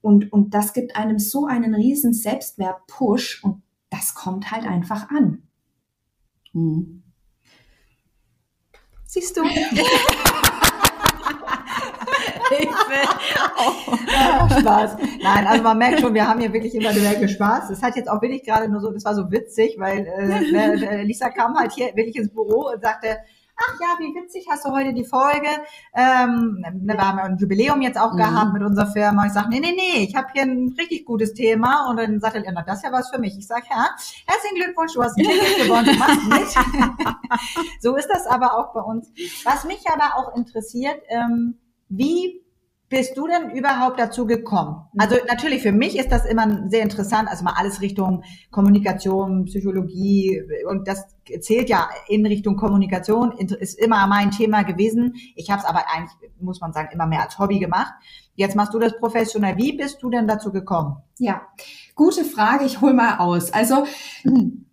[0.00, 5.42] Und, und das gibt einem so einen riesen Selbstwert-Push und das kommt halt einfach an.
[6.52, 7.02] Mhm.
[9.04, 9.42] Siehst du?
[14.14, 14.96] Ah, Spaß.
[15.22, 17.68] Nein, also man merkt schon, wir haben hier wirklich immer eine Menge Spaß.
[17.68, 20.86] Das hat jetzt auch wirklich gerade nur so, das war so witzig, weil äh, ne,
[20.86, 23.18] äh, Lisa kam halt hier wirklich ins Büro und sagte,
[23.56, 25.48] ach ja, wie witzig hast du heute die Folge.
[25.94, 28.18] Ähm, ne, wir haben ja ein Jubiläum jetzt auch Mhm.
[28.18, 29.26] gehabt mit unserer Firma.
[29.26, 31.88] Ich sage, nee, nee, nee, ich habe hier ein richtig gutes Thema.
[31.90, 33.36] Und dann sagt er, na, das ist ja was für mich.
[33.38, 33.88] Ich sage, ja,
[34.26, 36.48] herzlichen Glückwunsch, du hast ein Ticket gewonnen, du machst mit.
[37.80, 39.10] so ist das aber auch bei uns.
[39.44, 42.42] Was mich aber auch interessiert, ähm, wie
[42.88, 44.84] bist du denn überhaupt dazu gekommen?
[44.96, 50.40] Also natürlich für mich ist das immer sehr interessant, also mal alles Richtung Kommunikation, Psychologie
[50.68, 51.06] und das
[51.40, 55.14] zählt ja in Richtung Kommunikation, ist immer mein Thema gewesen.
[55.34, 57.92] Ich habe es aber eigentlich, muss man sagen, immer mehr als Hobby gemacht.
[58.34, 59.56] Jetzt machst du das professionell.
[59.56, 60.98] Wie bist du denn dazu gekommen?
[61.18, 61.42] Ja,
[61.94, 62.64] gute Frage.
[62.64, 63.52] Ich hol mal aus.
[63.52, 63.84] Also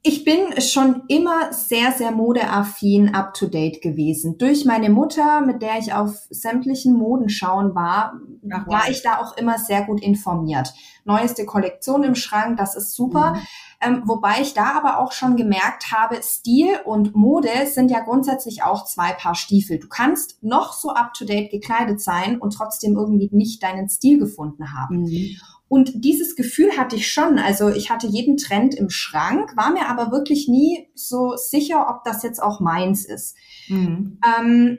[0.06, 4.38] ich bin schon immer sehr, sehr modeaffin up-to-date gewesen.
[4.38, 8.20] Durch meine Mutter, mit der ich auf sämtlichen Modenschauen war,
[8.52, 10.74] Ach, war ich da auch immer sehr gut informiert.
[11.06, 13.36] Neueste Kollektion im Schrank, das ist super.
[13.36, 13.42] Mhm.
[13.80, 18.62] Ähm, wobei ich da aber auch schon gemerkt habe, Stil und Mode sind ja grundsätzlich
[18.63, 19.80] auch zwei Paar Stiefel.
[19.80, 25.04] Du kannst noch so up-to-date gekleidet sein und trotzdem irgendwie nicht deinen Stil gefunden haben.
[25.04, 25.38] Mhm.
[25.74, 27.40] Und dieses Gefühl hatte ich schon.
[27.40, 32.04] Also ich hatte jeden Trend im Schrank, war mir aber wirklich nie so sicher, ob
[32.04, 33.36] das jetzt auch meins ist.
[33.70, 34.20] Mhm.
[34.24, 34.78] Ähm,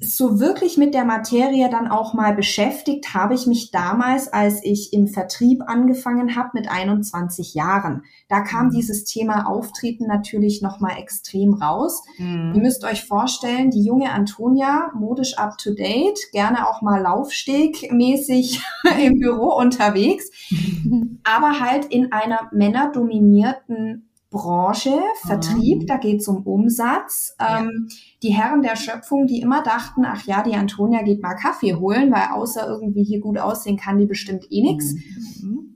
[0.00, 4.92] so wirklich mit der Materie dann auch mal beschäftigt habe ich mich damals, als ich
[4.92, 8.02] im Vertrieb angefangen habe mit 21 Jahren.
[8.28, 8.70] Da kam Mhm.
[8.70, 12.02] dieses Thema Auftreten natürlich noch mal extrem raus.
[12.18, 12.58] Ihr Mhm.
[12.62, 18.60] müsst euch vorstellen, die junge Antonia, modisch up to date, gerne auch mal Laufsteg-mäßig
[19.04, 20.30] im Büro unterwegs,
[21.24, 25.86] aber halt in einer männerdominierten Branche, Vertrieb, Mhm.
[25.86, 27.36] da geht's um Umsatz.
[27.38, 27.60] Ja.
[27.60, 27.88] Ähm,
[28.24, 32.10] die Herren der Schöpfung, die immer dachten, ach ja, die Antonia geht mal Kaffee holen,
[32.10, 34.94] weil außer irgendwie hier gut aussehen kann die bestimmt eh nix.
[35.40, 35.68] Mhm.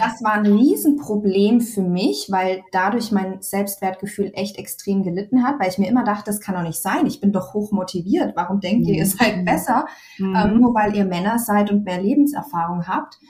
[0.00, 5.68] Das war ein Riesenproblem für mich, weil dadurch mein Selbstwertgefühl echt extrem gelitten hat, weil
[5.70, 7.06] ich mir immer dachte, das kann doch nicht sein.
[7.06, 8.32] Ich bin doch hoch motiviert.
[8.34, 9.44] Warum denkt ihr, ihr seid Mhm.
[9.44, 9.86] besser?
[10.18, 10.34] Mhm.
[10.36, 13.20] Ähm, nur weil ihr Männer seid und mehr Lebenserfahrung habt.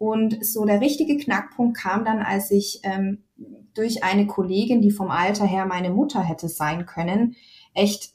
[0.00, 3.24] Und so der richtige Knackpunkt kam dann, als ich ähm,
[3.74, 7.36] durch eine Kollegin, die vom Alter her meine Mutter hätte sein können,
[7.74, 8.14] echt,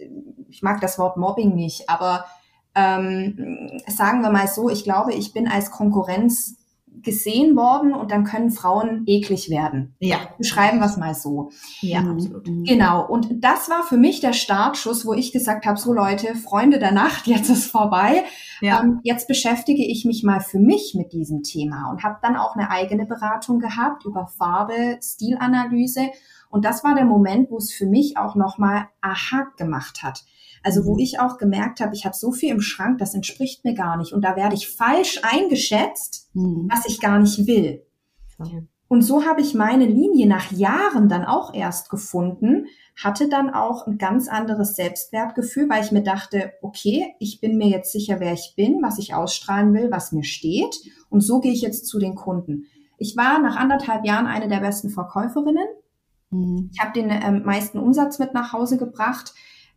[0.50, 2.26] ich mag das Wort Mobbing nicht, aber
[2.74, 6.58] ähm, sagen wir mal so, ich glaube, ich bin als Konkurrenz
[7.01, 9.95] gesehen worden und dann können Frauen eklig werden.
[9.99, 11.51] Ja, Beschreiben wir es mal so.
[11.81, 12.12] ja, Mhm.
[12.12, 12.45] absolut.
[12.45, 16.79] Genau, und das war für mich der Startschuss, wo ich gesagt habe, so Leute, Freunde
[16.79, 18.23] der Nacht, jetzt ist vorbei.
[18.62, 18.81] Ja.
[18.81, 22.55] Ähm, jetzt beschäftige ich mich mal für mich mit diesem Thema und habe dann auch
[22.55, 26.10] eine eigene Beratung gehabt über Farbe, Stilanalyse.
[26.49, 30.23] Und das war der Moment, wo es für mich auch nochmal Aha gemacht hat.
[30.65, 30.99] Also wo Mhm.
[30.99, 34.13] ich auch gemerkt habe, ich habe so viel im Schrank, das entspricht mir gar nicht.
[34.13, 36.67] Und da werde ich falsch eingeschätzt, Mhm.
[36.71, 37.84] was ich gar nicht will.
[38.88, 42.65] Und so habe ich meine Linie nach Jahren dann auch erst gefunden,
[43.01, 47.67] hatte dann auch ein ganz anderes Selbstwertgefühl, weil ich mir dachte, okay, ich bin mir
[47.67, 50.75] jetzt sicher, wer ich bin, was ich ausstrahlen will, was mir steht.
[51.10, 52.65] Und so gehe ich jetzt zu den Kunden.
[52.97, 55.67] Ich war nach anderthalb Jahren eine der besten Verkäuferinnen.
[56.32, 56.69] Mhm.
[56.73, 59.34] Ich habe den ähm, meisten Umsatz mit nach Hause gebracht,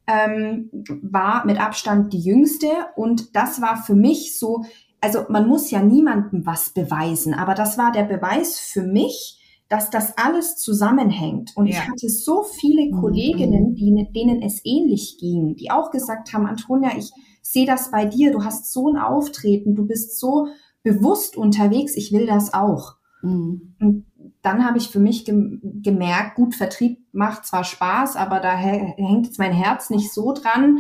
[0.09, 0.71] ähm,
[1.03, 4.65] war mit Abstand die jüngste und das war für mich so,
[5.01, 9.37] also man muss ja niemandem was beweisen, aber das war der Beweis für mich,
[9.69, 11.53] dass das alles zusammenhängt.
[11.55, 11.73] Und Ja.
[11.75, 13.01] ich hatte so viele Mhm.
[13.01, 17.11] Kolleginnen, die, denen es ähnlich ging, die auch gesagt haben, Antonia, ich
[17.43, 20.49] sehe das bei dir, du hast so ein Auftreten, du bist so
[20.83, 22.95] bewusst unterwegs, ich will das auch.
[23.23, 23.75] Mhm.
[23.81, 24.07] Und
[24.43, 28.95] dann habe ich für mich gem gemerkt, gut, Vertrieb macht zwar Spaß, aber da hä-
[28.97, 30.79] hängt jetzt mein Herz nicht so dran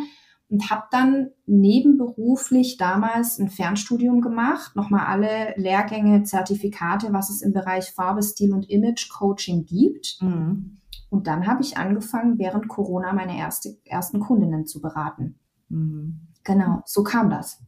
[0.49, 7.53] und habe dann nebenberuflich damals ein Fernstudium gemacht, nochmal alle Lehrgänge, Zertifikate, was es im
[7.53, 10.19] Bereich Farbe, Stil und Image Coaching gibt.
[10.21, 10.79] Mhm.
[11.11, 15.39] Und dann habe ich angefangen, während Corona meine erste, ersten Kundinnen zu beraten.
[15.69, 16.21] Mhm.
[16.45, 17.61] Genau, so kam das.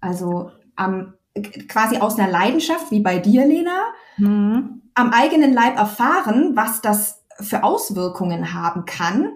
[0.00, 1.14] Also am,
[1.68, 3.82] quasi aus einer Leidenschaft, wie bei dir, Lena,
[4.18, 4.81] Mhm.
[4.94, 9.32] Am eigenen Leib erfahren, was das für Auswirkungen haben kann,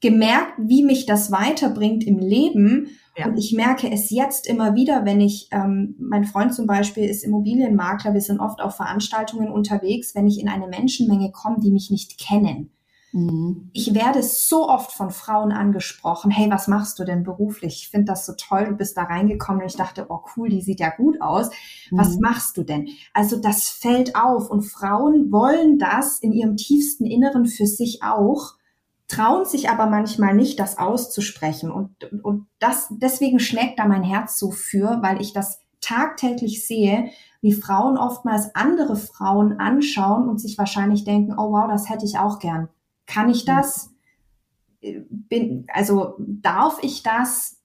[0.00, 2.88] gemerkt, wie mich das weiterbringt im Leben.
[3.16, 3.26] Ja.
[3.26, 7.24] Und ich merke es jetzt immer wieder, wenn ich, ähm, mein Freund zum Beispiel ist
[7.24, 11.90] Immobilienmakler, wir sind oft auf Veranstaltungen unterwegs, wenn ich in eine Menschenmenge komme, die mich
[11.90, 12.75] nicht kennen.
[13.16, 13.70] Mhm.
[13.72, 17.76] Ich werde so oft von Frauen angesprochen, hey, was machst du denn beruflich?
[17.76, 20.60] Ich finde das so toll, du bist da reingekommen und ich dachte, oh cool, die
[20.60, 21.48] sieht ja gut aus.
[21.90, 22.20] Was mhm.
[22.20, 22.88] machst du denn?
[23.14, 28.54] Also das fällt auf und Frauen wollen das in ihrem tiefsten Inneren für sich auch
[29.08, 31.70] trauen sich aber manchmal nicht, das auszusprechen.
[31.70, 37.10] Und, und das, deswegen schlägt da mein Herz so für, weil ich das tagtäglich sehe,
[37.40, 42.18] wie Frauen oftmals andere Frauen anschauen und sich wahrscheinlich denken, oh wow, das hätte ich
[42.18, 42.68] auch gern.
[43.06, 43.90] Kann ich das?
[44.80, 47.60] Bin, also darf ich das?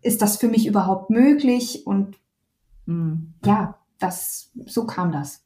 [0.00, 1.86] Ist das für mich überhaupt möglich?
[1.86, 2.18] Und
[2.86, 3.34] mhm.
[3.44, 5.44] ja, das, so kam das.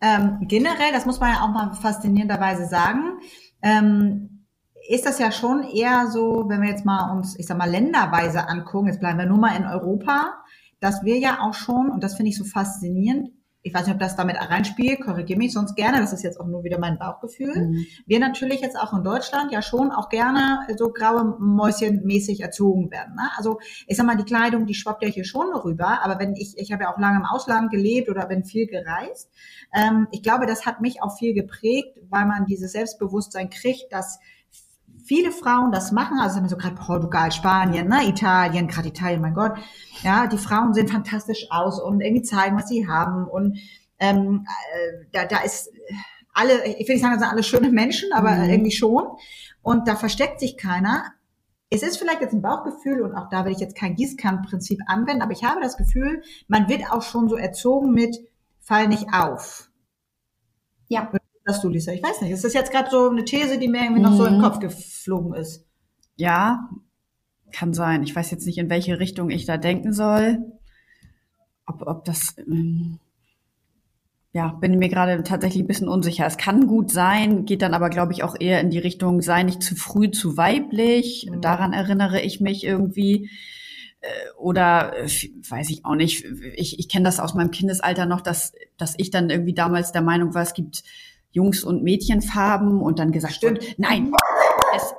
[0.00, 3.20] Ähm, generell, das muss man ja auch mal faszinierenderweise sagen,
[3.62, 4.46] ähm,
[4.88, 8.48] ist das ja schon eher so, wenn wir jetzt mal uns, ich sag mal, länderweise
[8.48, 10.34] angucken, jetzt bleiben wir nur mal in Europa,
[10.80, 13.30] dass wir ja auch schon, und das finde ich so faszinierend,
[13.66, 16.46] ich weiß nicht, ob das damit reinspielt, korrigiere mich sonst gerne, das ist jetzt auch
[16.46, 17.68] nur wieder mein Bauchgefühl.
[17.68, 17.86] Mhm.
[18.06, 22.90] Wir natürlich jetzt auch in Deutschland ja schon auch gerne so graue Mäuschen mäßig erzogen
[22.90, 23.14] werden.
[23.14, 23.30] Ne?
[23.38, 26.58] Also ich sag mal, die Kleidung, die schwappt ja hier schon rüber, aber wenn ich,
[26.58, 29.30] ich habe ja auch lange im Ausland gelebt oder bin viel gereist,
[29.74, 34.18] ähm, ich glaube, das hat mich auch viel geprägt, weil man dieses Selbstbewusstsein kriegt, dass
[35.04, 39.52] viele Frauen das machen, also so gerade Portugal, Spanien, ne, Italien, gerade Italien, mein Gott,
[40.02, 43.58] ja, die Frauen sehen fantastisch aus und irgendwie zeigen, was sie haben und
[43.98, 45.70] ähm, äh, da, da ist
[46.32, 48.50] alle, ich will nicht sagen, das sind alle schöne Menschen, aber mhm.
[48.50, 49.04] irgendwie schon
[49.62, 51.12] und da versteckt sich keiner.
[51.70, 55.22] Es ist vielleicht jetzt ein Bauchgefühl und auch da will ich jetzt kein Gießkannenprinzip anwenden,
[55.22, 58.16] aber ich habe das Gefühl, man wird auch schon so erzogen mit
[58.60, 59.70] Fall nicht auf.
[60.88, 61.10] Ja
[61.44, 61.92] das du, Lisa?
[61.92, 62.30] Ich weiß nicht.
[62.30, 64.42] Ist das jetzt gerade so eine These, die mir irgendwie noch so im mhm.
[64.42, 65.66] Kopf geflogen ist?
[66.16, 66.68] Ja,
[67.52, 68.02] kann sein.
[68.02, 70.38] Ich weiß jetzt nicht, in welche Richtung ich da denken soll.
[71.66, 72.98] Ob, ob das, ähm,
[74.32, 76.26] ja, bin mir gerade tatsächlich ein bisschen unsicher.
[76.26, 79.44] Es kann gut sein, geht dann aber, glaube ich, auch eher in die Richtung, sei
[79.44, 81.28] nicht zu früh zu weiblich.
[81.30, 81.40] Mhm.
[81.40, 83.30] Daran erinnere ich mich irgendwie.
[84.00, 85.08] Äh, oder äh,
[85.48, 86.24] weiß ich auch nicht.
[86.56, 90.02] Ich, ich kenne das aus meinem Kindesalter noch, dass, dass ich dann irgendwie damals der
[90.02, 90.82] Meinung war, es gibt
[91.34, 93.74] Jungs- und Mädchenfarben und dann gesagt, Stimmt.
[93.76, 94.12] nein,
[94.74, 94.94] es,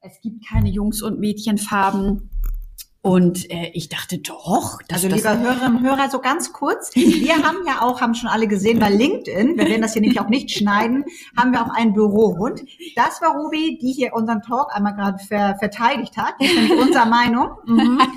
[0.00, 2.30] es gibt keine Jungs- und Mädchenfarben.
[3.06, 6.92] Und äh, ich dachte doch, dass also lieber Hörerinnen und Hörer, so ganz kurz.
[6.96, 10.20] Wir haben ja auch, haben schon alle gesehen bei LinkedIn, wir werden das hier nämlich
[10.20, 11.04] auch nicht schneiden,
[11.36, 12.62] haben wir auch einen Bürohund.
[12.96, 16.34] Das war Ruby, die hier unseren Talk einmal gerade ver verteidigt hat.
[16.40, 17.50] Das ist nämlich unserer Meinung.
[17.64, 18.00] Mhm.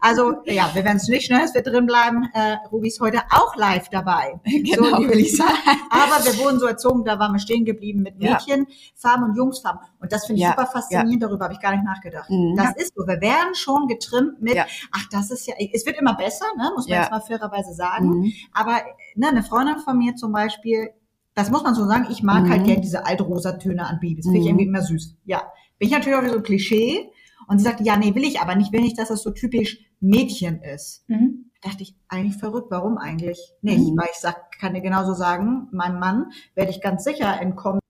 [0.00, 2.28] Also ja, wir werden es nicht schnell, es wird drin bleiben.
[2.32, 4.40] Äh, Ruby ist heute auch live dabei.
[4.44, 5.52] Genau, so, will ich sagen.
[5.90, 9.28] Aber wir wurden so erzogen, da waren wir stehen geblieben mit Mädchenfarben ja.
[9.28, 9.80] und Jungsfarben.
[10.00, 10.50] Und das finde ich ja.
[10.50, 11.28] super faszinierend, ja.
[11.28, 12.28] darüber habe ich gar nicht nachgedacht.
[12.30, 12.56] Mhm.
[12.56, 14.66] Das ist so, wir werden schon schon getrimmt mit, ja.
[14.92, 17.02] ach, das ist ja, es wird immer besser, ne, muss man ja.
[17.02, 18.20] jetzt mal fairerweise sagen.
[18.20, 18.32] Mhm.
[18.52, 18.80] Aber
[19.14, 20.90] ne, eine Freundin von mir zum Beispiel,
[21.34, 22.50] das muss man so sagen, ich mag halt mhm.
[22.50, 24.24] halt gerne diese altrosa Töne an Babys.
[24.24, 24.50] Finde ich mhm.
[24.50, 25.16] irgendwie immer süß.
[25.24, 25.42] Ja.
[25.78, 27.10] Bin ich natürlich auch so ein Klischee.
[27.48, 29.78] Und sie sagte, ja, nee, will ich aber nicht, will nicht, dass das so typisch
[30.00, 31.04] Mädchen ist.
[31.08, 31.50] Mhm.
[31.62, 33.92] Da dachte ich, eigentlich verrückt, warum eigentlich nicht?
[33.92, 33.96] Mhm.
[33.96, 37.80] Weil ich sag, kann dir genauso sagen, meinem Mann werde ich ganz sicher entkommen.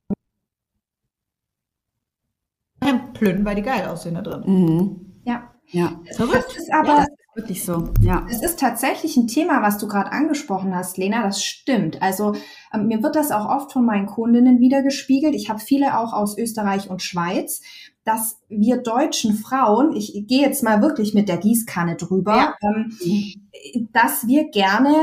[3.16, 4.42] Plünnen, weil die geil aussehen da drin.
[4.46, 5.22] Mhm.
[5.24, 5.50] Ja.
[5.68, 6.46] Ja, verrückt.
[6.48, 7.88] Das ist aber ja, das ist wirklich so.
[8.00, 8.26] Ja.
[8.30, 11.22] Es ist tatsächlich ein Thema, was du gerade angesprochen hast, Lena.
[11.22, 12.00] Das stimmt.
[12.02, 12.34] Also
[12.72, 15.34] ähm, mir wird das auch oft von meinen Kundinnen wiedergespiegelt.
[15.34, 17.62] Ich habe viele auch aus Österreich und Schweiz,
[18.04, 22.54] dass wir deutschen Frauen, ich gehe jetzt mal wirklich mit der Gießkanne drüber, ja.
[22.62, 24.94] ähm, dass wir gerne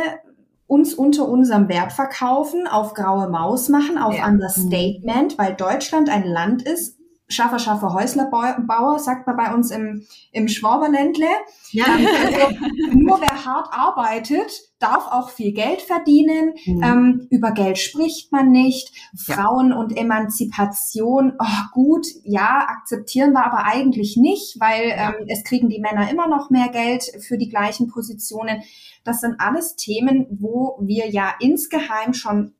[0.67, 4.27] uns unter unserem Wert verkaufen, auf graue Maus machen, auf ja.
[4.27, 6.97] Understatement, weil Deutschland ein Land ist,
[7.33, 11.27] Schaffer, Schaffer, Häuslerbauer, sagt man bei uns im, im Schwaberländle.
[11.71, 11.85] Ja.
[11.85, 12.57] Also,
[12.93, 16.53] nur wer hart arbeitet, darf auch viel Geld verdienen.
[16.65, 16.83] Mhm.
[16.83, 18.93] Ähm, über Geld spricht man nicht.
[19.27, 19.35] Ja.
[19.35, 25.09] Frauen und Emanzipation, oh, gut, ja, akzeptieren wir aber eigentlich nicht, weil ja.
[25.09, 28.61] ähm, es kriegen die Männer immer noch mehr Geld für die gleichen Positionen.
[29.03, 32.53] Das sind alles Themen, wo wir ja insgeheim schon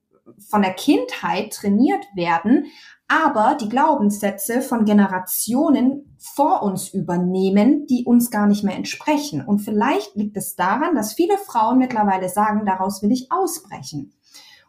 [0.50, 2.65] von der Kindheit trainiert werden,
[3.08, 9.46] aber die Glaubenssätze von Generationen vor uns übernehmen, die uns gar nicht mehr entsprechen.
[9.46, 14.13] Und vielleicht liegt es daran, dass viele Frauen mittlerweile sagen, daraus will ich ausbrechen.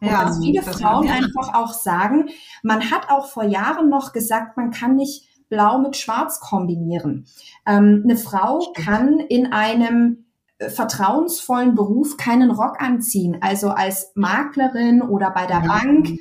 [0.01, 2.29] Und ja, dass viele Frauen einfach auch sagen,
[2.63, 7.27] man hat auch vor Jahren noch gesagt, man kann nicht blau mit schwarz kombinieren.
[7.67, 10.24] Ähm, eine Frau kann in einem
[10.59, 13.39] vertrauensvollen Beruf keinen Rock anziehen.
[13.41, 15.67] Also als Maklerin oder bei der ja.
[15.67, 16.19] Bank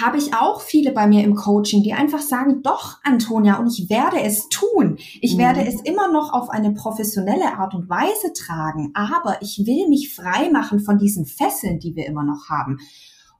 [0.00, 3.88] habe ich auch viele bei mir im Coaching, die einfach sagen, doch, Antonia, und ich
[3.88, 4.96] werde es tun.
[5.20, 5.38] Ich mhm.
[5.38, 10.14] werde es immer noch auf eine professionelle Art und Weise tragen, aber ich will mich
[10.14, 12.78] frei machen von diesen Fesseln, die wir immer noch haben.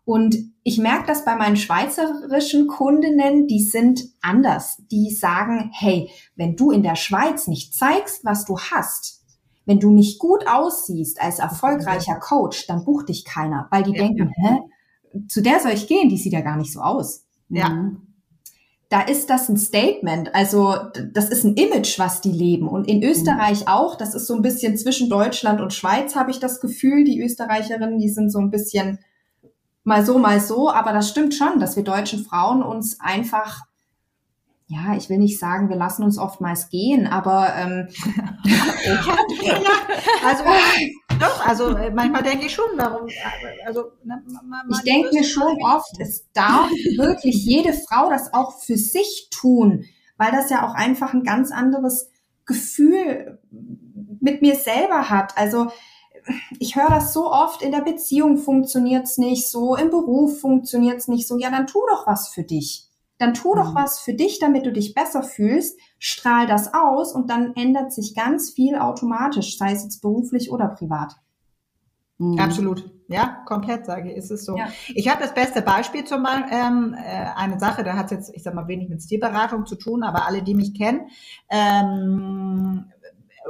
[0.05, 4.83] Und ich merke das bei meinen schweizerischen Kundinnen, die sind anders.
[4.91, 9.24] Die sagen, hey, wenn du in der Schweiz nicht zeigst, was du hast,
[9.67, 14.03] wenn du nicht gut aussiehst als erfolgreicher Coach, dann bucht dich keiner, weil die ja,
[14.03, 14.61] denken, hä,
[15.29, 17.25] zu der soll ich gehen, die sieht ja gar nicht so aus.
[17.49, 17.69] Ja.
[17.69, 18.01] Mhm.
[18.91, 20.77] Da ist das ein Statement, also
[21.13, 22.69] das ist ein Image, was die leben.
[22.69, 23.69] Und in Österreich mhm.
[23.69, 27.05] auch, das ist so ein bisschen zwischen Deutschland und Schweiz, habe ich das Gefühl.
[27.05, 28.99] Die Österreicherinnen, die sind so ein bisschen
[29.83, 30.71] mal so, mal so.
[30.71, 33.63] Aber das stimmt schon, dass wir deutschen Frauen uns einfach
[34.67, 37.89] ja, ich will nicht sagen, wir lassen uns oftmals gehen, aber ähm,
[38.45, 39.63] ja,
[40.27, 40.45] also
[41.21, 43.07] doch, also äh, manchmal denke ich schon, warum,
[43.67, 44.23] also ne,
[44.71, 49.85] ich denke mir schon oft, es darf wirklich jede Frau das auch für sich tun,
[50.17, 52.11] weil das ja auch einfach ein ganz anderes
[52.47, 53.39] Gefühl
[54.21, 55.37] mit mir selber hat.
[55.37, 55.69] Also
[56.59, 61.29] ich höre das so oft, in der Beziehung funktioniert's nicht so, im Beruf funktioniert's nicht
[61.29, 61.39] so.
[61.39, 63.77] Ja, dann tu doch was für dich dann tu doch mhm.
[63.77, 68.15] was für dich, damit du dich besser fühlst, strahl das aus und dann ändert sich
[68.15, 71.15] ganz viel automatisch, sei es jetzt beruflich oder privat.
[72.19, 72.39] Mhm.
[72.39, 72.91] Absolut.
[73.09, 74.57] Ja, komplett sage ich, ist es so.
[74.57, 74.69] Ja.
[74.89, 78.43] Ich habe das beste Beispiel zum Beispiel, ähm, äh, eine Sache, da hat jetzt, ich
[78.43, 81.09] sag mal, wenig mit Stilberatung zu tun, aber alle, die mich kennen,
[81.51, 82.87] ähm,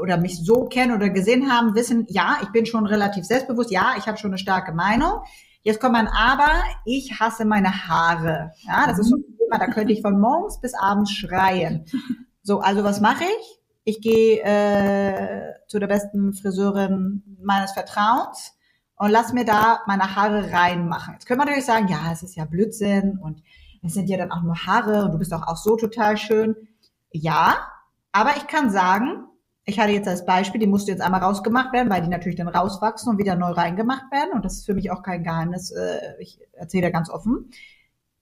[0.00, 3.94] oder mich so kennen oder gesehen haben, wissen, ja, ich bin schon relativ selbstbewusst, ja,
[3.96, 5.20] ich habe schon eine starke Meinung.
[5.62, 6.50] Jetzt kommt man aber,
[6.85, 8.53] ich hasse meine Haare.
[8.66, 9.16] Ja, das ist so
[9.54, 11.84] Thema, da könnte ich von morgens bis abends schreien.
[12.42, 13.60] So, also was mache ich?
[13.84, 18.52] Ich gehe äh, zu der besten Friseurin meines Vertrauens
[18.96, 21.14] und lass mir da meine Haare reinmachen.
[21.14, 23.42] Jetzt können wir natürlich sagen, ja, es ist ja Blödsinn und
[23.82, 26.56] es sind ja dann auch nur Haare und du bist auch, auch so total schön.
[27.10, 27.56] Ja,
[28.12, 29.26] aber ich kann sagen,
[29.66, 32.48] ich hatte jetzt als Beispiel, die musste jetzt einmal rausgemacht werden, weil die natürlich dann
[32.48, 34.32] rauswachsen und wieder neu reingemacht werden.
[34.34, 35.70] Und das ist für mich auch kein Geheimnis.
[35.70, 37.50] Äh, ich erzähle da ganz offen.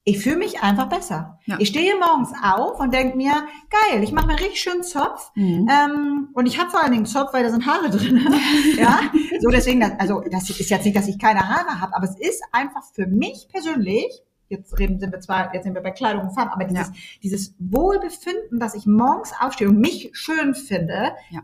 [0.05, 1.39] Ich fühle mich einfach besser.
[1.45, 1.55] Ja.
[1.59, 3.31] Ich stehe morgens auf und denke mir,
[3.69, 5.31] geil, ich mache mir richtig schön Zopf.
[5.35, 5.69] Mhm.
[5.69, 8.27] Ähm, und ich habe vor allen Dingen Zopf, weil da sind Haare drin.
[8.77, 8.99] ja,
[9.39, 12.43] so deswegen, also das ist jetzt nicht, dass ich keine Haare habe, aber es ist
[12.51, 16.35] einfach für mich persönlich jetzt reden sind wir zwar, jetzt sind wir bei Kleidung und
[16.35, 16.93] Farben, aber dieses, ja.
[17.23, 21.41] dieses Wohlbefinden, dass ich morgens aufstehe und mich schön finde ja.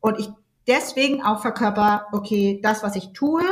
[0.00, 0.28] und ich
[0.66, 3.42] deswegen auch verkörper, okay, das, was ich tue,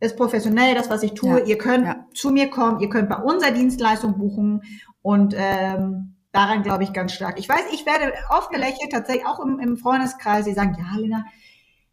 [0.00, 1.40] ist professionell, das, was ich tue.
[1.40, 1.46] Ja.
[1.46, 2.06] Ihr könnt ja.
[2.14, 4.62] zu mir kommen, ihr könnt bei unserer Dienstleistung buchen
[5.02, 7.38] und ähm, daran glaube ich ganz stark.
[7.38, 11.24] Ich weiß, ich werde oft belächelt, tatsächlich auch im, im Freundeskreis, die sagen, ja, Lena,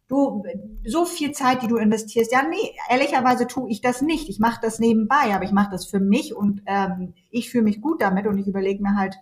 [0.08, 0.44] du,
[0.84, 4.28] so viel Zeit, die du investierst, ja, nee, ehrlicherweise tue ich das nicht.
[4.28, 7.80] Ich mache das nebenbei, aber ich mache das für mich und ähm, ich fühle mich
[7.80, 9.16] gut damit und ich überlege mir halt,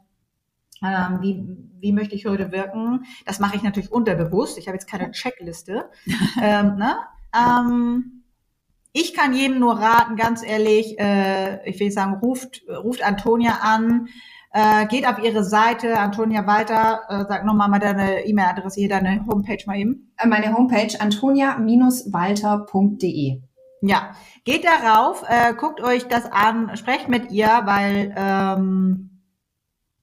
[0.82, 1.46] ähm, wie,
[1.80, 3.04] wie möchte ich heute wirken.
[3.24, 4.58] Das mache ich natürlich unterbewusst.
[4.58, 5.88] Ich habe jetzt keine Checkliste.
[6.42, 6.96] ähm, ne?
[7.34, 8.13] ähm,
[8.96, 14.06] ich kann jedem nur raten, ganz ehrlich, äh, ich will sagen, ruft, ruft Antonia an,
[14.52, 19.26] äh, geht auf ihre Seite, Antonia Walter, äh, sag nochmal mal deine E-Mail-Adresse hier, deine
[19.26, 20.14] Homepage mal eben.
[20.16, 23.40] Äh, meine Homepage antonia-walter.de.
[23.80, 24.12] Ja,
[24.44, 29.13] geht darauf, äh, guckt euch das an, sprecht mit ihr, weil ähm,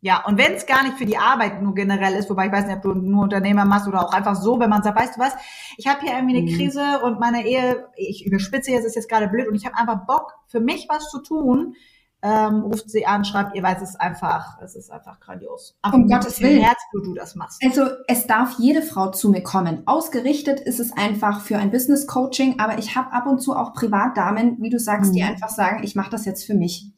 [0.03, 2.65] ja, und wenn es gar nicht für die Arbeit nur generell ist, wobei ich weiß
[2.65, 5.21] nicht, ob du nur Unternehmer machst oder auch einfach so, wenn man sagt, weißt du
[5.21, 5.35] was,
[5.77, 6.55] ich habe hier irgendwie eine mhm.
[6.55, 10.07] Krise und meine Ehe, ich überspitze jetzt, ist jetzt gerade blöd und ich habe einfach
[10.07, 11.75] Bock, für mich was zu tun,
[12.23, 15.77] ähm, ruft sie an, schreibt ihr, weil es ist einfach, es ist einfach grandios.
[15.83, 16.61] Auch um Gottes Willen.
[16.61, 17.61] Herz, wo du das machst.
[17.63, 19.83] Also es darf jede Frau zu mir kommen.
[19.85, 23.73] Ausgerichtet ist es einfach für ein Business Coaching, aber ich habe ab und zu auch
[23.73, 25.15] Privatdamen, wie du sagst, mhm.
[25.15, 26.91] die einfach sagen, ich mache das jetzt für mich.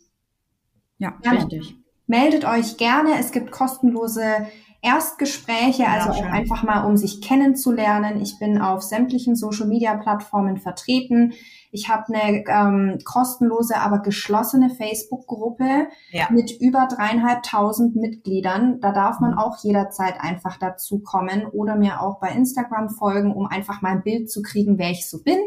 [0.99, 1.39] Ja, gerne.
[1.39, 1.82] richtig.
[2.07, 3.17] Meldet euch gerne.
[3.19, 4.47] Es gibt kostenlose
[4.83, 8.21] Erstgespräche, also ja, auch einfach mal, um sich kennenzulernen.
[8.21, 11.31] Ich bin auf sämtlichen Social-Media-Plattformen vertreten.
[11.71, 16.27] Ich habe eine ähm, kostenlose, aber geschlossene Facebook-Gruppe ja.
[16.29, 18.81] mit über dreieinhalbtausend Mitgliedern.
[18.81, 19.37] Da darf man mhm.
[19.37, 24.03] auch jederzeit einfach dazu kommen oder mir auch bei Instagram folgen, um einfach mal ein
[24.03, 25.39] Bild zu kriegen, wer ich so bin.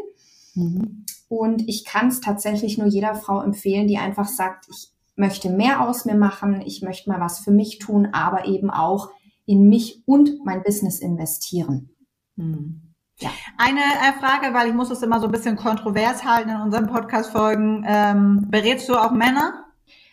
[0.55, 1.05] Mhm.
[1.29, 5.81] Und ich kann es tatsächlich nur jeder Frau empfehlen, die einfach sagt, ich möchte mehr
[5.81, 9.09] aus mir machen, ich möchte mal was für mich tun, aber eben auch
[9.45, 11.89] in mich und mein Business investieren.
[12.37, 12.93] Hm.
[13.19, 13.29] Ja.
[13.57, 16.85] Eine äh, Frage, weil ich muss es immer so ein bisschen kontrovers halten in unseren
[16.85, 17.83] Podcast-Folgen.
[17.87, 19.65] Ähm, berätst du auch Männer?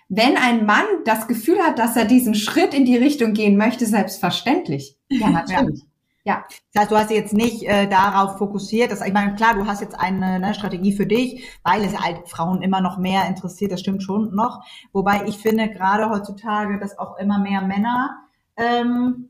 [0.09, 3.87] Wenn ein Mann das Gefühl hat, dass er diesen Schritt in die Richtung gehen möchte,
[3.87, 4.99] selbstverständlich.
[5.11, 5.85] Ja, natürlich.
[6.25, 6.45] Ja.
[6.73, 8.91] Das heißt, du hast jetzt nicht äh, darauf fokussiert.
[8.91, 12.29] Dass, ich meine, klar, du hast jetzt eine ne, Strategie für dich, weil es halt
[12.29, 13.73] Frauen immer noch mehr interessiert.
[13.73, 14.65] Das stimmt schon noch.
[14.93, 18.23] Wobei ich finde gerade heutzutage, dass auch immer mehr Männer
[18.57, 19.29] ähm,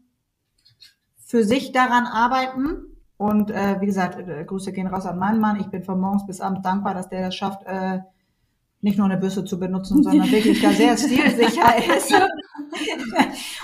[1.18, 2.96] für sich daran arbeiten.
[3.16, 5.58] Und äh, wie gesagt, äh, Grüße gehen raus an meinen Mann.
[5.58, 8.00] Ich bin von morgens bis abends dankbar, dass der das schafft, äh,
[8.84, 12.12] nicht nur eine Bürste zu benutzen, sondern wirklich da sehr stilsicher ist.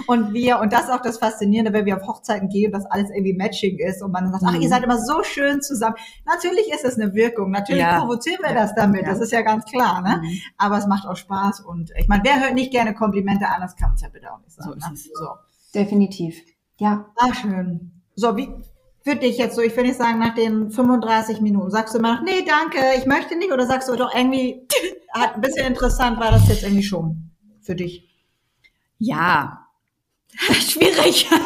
[0.06, 3.10] und wir, und das ist auch das Faszinierende, wenn wir auf Hochzeiten gehen, dass alles
[3.10, 4.68] irgendwie Matching ist und man sagt, ach, ihr mhm.
[4.68, 5.96] seid immer so schön zusammen.
[6.24, 8.00] Natürlich ist es eine Wirkung, natürlich ja.
[8.00, 9.10] provozieren wir das damit, ja.
[9.10, 10.22] das ist ja ganz klar, ne?
[10.22, 10.40] Mhm.
[10.56, 13.76] Aber es macht auch Spaß und ich meine, wer hört nicht gerne Komplimente an, das
[13.76, 14.42] kann es ja nicht sagen.
[14.46, 14.96] So, ne?
[14.96, 15.28] so.
[15.74, 16.40] Definitiv.
[16.78, 17.04] Ja.
[17.18, 17.92] Ach, schön.
[18.16, 18.48] So, wie,
[19.10, 22.14] für dich jetzt so, ich will nicht sagen, nach den 35 Minuten, sagst du immer
[22.14, 24.62] noch, nee, danke, ich möchte nicht, oder sagst du doch irgendwie,
[25.12, 27.30] hat ein bisschen interessant war das jetzt irgendwie schon
[27.60, 28.08] für dich?
[28.98, 29.66] Ja,
[30.52, 31.28] schwierig.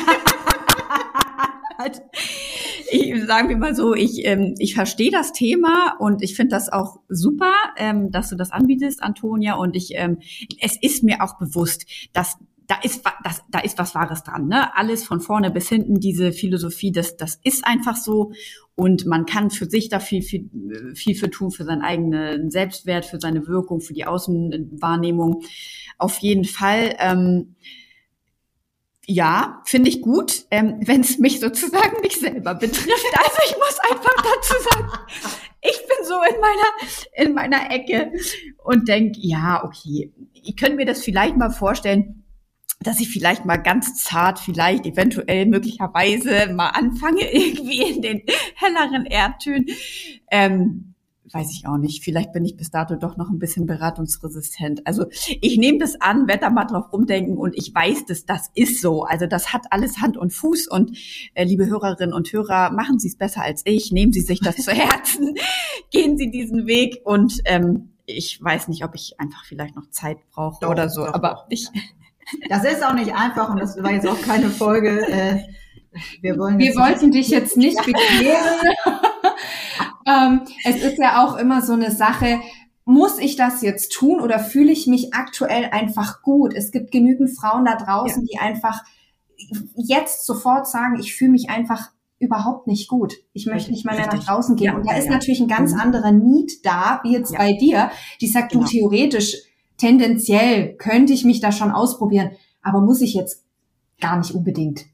[2.91, 6.71] ich sagen wir mal so, ich, ähm, ich verstehe das Thema und ich finde das
[6.71, 9.55] auch super, ähm, dass du das anbietest, Antonia.
[9.55, 10.19] Und ich, ähm,
[10.61, 12.37] es ist mir auch bewusst, dass
[12.67, 14.49] da ist, das, da ist was Wahres dran.
[14.49, 14.75] Ne?
[14.77, 18.33] Alles von vorne bis hinten, diese Philosophie, das, das ist einfach so.
[18.75, 20.49] Und man kann für sich da viel, viel,
[20.95, 25.43] viel für tun, für seinen eigenen Selbstwert, für seine Wirkung, für die Außenwahrnehmung.
[25.99, 26.97] Auf jeden Fall.
[26.99, 27.55] Ähm,
[29.07, 32.89] ja, finde ich gut, ähm, wenn es mich sozusagen nicht selber betrifft.
[33.17, 34.89] Also ich muss einfach dazu sagen,
[35.61, 38.13] ich bin so in meiner in meiner Ecke
[38.65, 42.24] und denk, ja, okay, ich könnte mir das vielleicht mal vorstellen,
[42.87, 48.23] dass ich vielleicht mal ganz zart, vielleicht eventuell möglicherweise mal anfange, irgendwie in den
[48.57, 49.67] helleren Erdtönen.
[50.31, 50.95] Ähm,
[51.35, 52.05] weiß ich auch nicht.
[52.05, 54.87] Vielleicht bin ich bis dato doch noch ein bisschen beratungsresistent.
[54.87, 55.07] Also
[55.41, 58.81] ich nehme das an, werde da mal drauf rumdenken und ich weiß, dass das ist
[58.81, 59.05] so.
[59.05, 60.97] Also das hat alles Hand und Fuß und
[61.35, 64.57] äh, liebe Hörerinnen und Hörer, machen Sie es besser als ich, nehmen Sie sich das
[64.57, 65.35] zu Herzen,
[65.91, 70.19] gehen Sie diesen Weg und ähm, ich weiß nicht, ob ich einfach vielleicht noch Zeit
[70.31, 71.47] brauche oder so, doch, aber doch.
[71.49, 71.69] ich
[72.49, 75.07] das ist auch nicht einfach und das war jetzt auch keine Folge.
[75.09, 75.43] Äh,
[76.21, 78.75] wir wollen wir wollten dich jetzt nicht bekehren.
[80.07, 82.41] ähm, es ist ja auch immer so eine Sache,
[82.85, 86.53] muss ich das jetzt tun oder fühle ich mich aktuell einfach gut?
[86.55, 88.29] Es gibt genügend Frauen da draußen, ja.
[88.31, 88.83] die einfach
[89.75, 93.15] jetzt sofort sagen, ich fühle mich einfach überhaupt nicht gut.
[93.33, 94.67] Ich möchte nicht mal mehr nach draußen gehen.
[94.67, 95.13] Ja, und da ist ja.
[95.13, 95.81] natürlich ein ganz mhm.
[95.81, 98.65] anderer Need da, wie jetzt bei dir, die sagt, genau.
[98.65, 99.37] du theoretisch
[99.77, 103.45] tendenziell könnte ich mich da schon ausprobieren, aber muss ich jetzt
[104.01, 104.87] gar nicht unbedingt.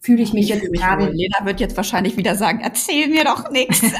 [0.00, 1.10] Fühle ich mich ich jetzt gerade.
[1.10, 3.82] Lena wird jetzt wahrscheinlich wieder sagen, erzähl mir doch nichts.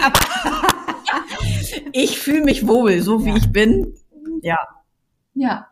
[1.92, 3.36] Ich fühle mich wohl, so wie ja.
[3.36, 3.94] ich bin.
[4.42, 4.58] Ja.
[5.34, 5.68] Ja.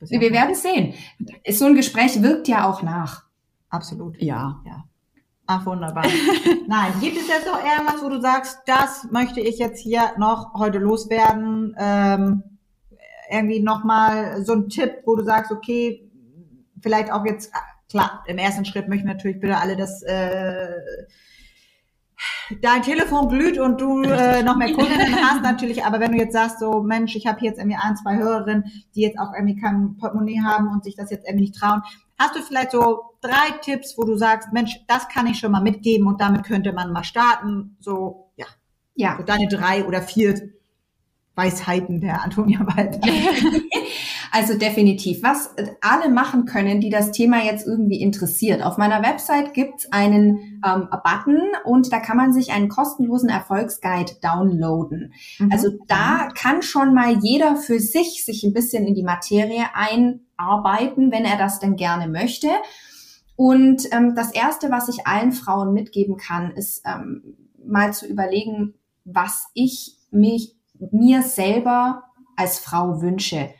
[0.00, 0.94] Wir werden es sehen.
[1.48, 3.24] So ein Gespräch wirkt ja auch nach.
[3.68, 4.20] Absolut.
[4.20, 4.62] Ja.
[4.66, 4.84] ja.
[5.46, 6.04] Ach, wunderbar.
[6.66, 10.54] Nein, gibt es jetzt noch irgendwas, wo du sagst, das möchte ich jetzt hier noch
[10.54, 11.74] heute loswerden?
[11.78, 12.42] Ähm,
[13.32, 16.10] irgendwie nochmal so ein Tipp, wo du sagst, okay,
[16.80, 17.52] vielleicht auch jetzt,
[17.88, 20.68] klar, im ersten Schritt möchten natürlich bitte alle, dass äh,
[22.60, 26.32] dein Telefon glüht und du äh, noch mehr Kundinnen hast natürlich, aber wenn du jetzt
[26.32, 28.64] sagst, so Mensch, ich habe jetzt irgendwie ein, zwei Hörerinnen,
[28.94, 31.82] die jetzt auch irgendwie kein Portemonnaie haben und sich das jetzt irgendwie nicht trauen,
[32.18, 35.62] hast du vielleicht so drei Tipps, wo du sagst, Mensch, das kann ich schon mal
[35.62, 38.46] mitgeben und damit könnte man mal starten, so, ja.
[38.94, 39.16] Ja.
[39.16, 40.34] So deine drei oder vier
[41.34, 43.00] Weisheiten der Antonia Walter.
[44.34, 45.22] Also definitiv.
[45.22, 48.62] Was alle machen können, die das Thema jetzt irgendwie interessiert.
[48.62, 54.14] Auf meiner Website gibt's einen ähm, Button und da kann man sich einen kostenlosen Erfolgsguide
[54.22, 55.12] downloaden.
[55.38, 55.52] Mhm.
[55.52, 61.12] Also da kann schon mal jeder für sich sich ein bisschen in die Materie einarbeiten,
[61.12, 62.48] wenn er das denn gerne möchte.
[63.36, 68.72] Und ähm, das Erste, was ich allen Frauen mitgeben kann, ist ähm, mal zu überlegen,
[69.04, 70.56] was ich mich
[70.90, 72.04] mir selber
[72.36, 73.50] als Frau wünsche.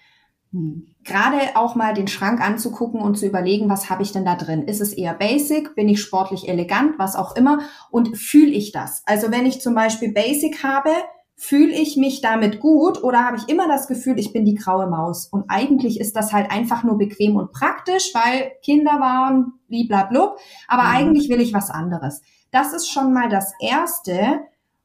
[0.52, 0.88] Hm.
[1.04, 4.62] Gerade auch mal den Schrank anzugucken und zu überlegen, was habe ich denn da drin?
[4.62, 5.74] Ist es eher basic?
[5.74, 6.98] Bin ich sportlich elegant?
[6.98, 7.60] Was auch immer?
[7.90, 9.02] Und fühle ich das?
[9.06, 10.90] Also wenn ich zum Beispiel basic habe,
[11.34, 14.86] fühle ich mich damit gut oder habe ich immer das Gefühl, ich bin die graue
[14.86, 15.26] Maus?
[15.26, 20.36] Und eigentlich ist das halt einfach nur bequem und praktisch, weil Kinder waren, bliblablub,
[20.68, 20.88] aber mhm.
[20.94, 22.22] eigentlich will ich was anderes.
[22.52, 24.40] Das ist schon mal das Erste,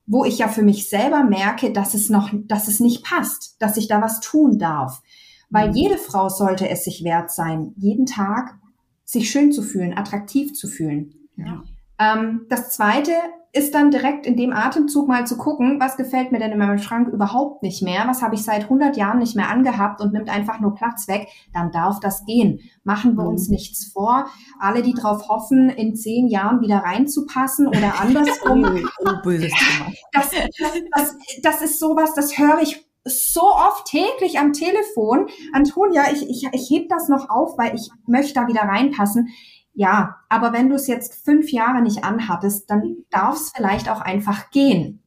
[0.08, 3.78] wo ich ja für mich selber merke, dass es noch, dass es nicht passt, dass
[3.78, 5.04] ich da was tun darf.
[5.50, 5.76] Weil mhm.
[5.76, 8.58] jede Frau sollte es sich wert sein, jeden Tag
[9.04, 11.14] sich schön zu fühlen, attraktiv zu fühlen.
[11.36, 11.64] Ja.
[12.00, 13.12] Ähm, das zweite
[13.54, 16.78] ist dann direkt in dem Atemzug mal zu gucken, was gefällt mir denn in meinem
[16.78, 20.30] Schrank überhaupt nicht mehr, was habe ich seit 100 Jahren nicht mehr angehabt und nimmt
[20.30, 22.60] einfach nur Platz weg, dann darf das gehen.
[22.84, 23.56] Machen wir uns mhm.
[23.56, 24.28] nichts vor.
[24.60, 28.88] Alle, die darauf hoffen, in zehn Jahren wieder reinzupassen oder andersrum.
[29.00, 29.92] oh, böses Thema.
[30.12, 35.28] Das, das, das, das ist sowas, das höre ich so oft täglich am Telefon.
[35.54, 39.30] Antonia, ich, ich, ich heb das noch auf, weil ich möchte da wieder reinpassen.
[39.78, 44.02] Ja, aber wenn du es jetzt fünf Jahre nicht anhattest, dann darf es vielleicht auch
[44.02, 45.04] einfach gehen.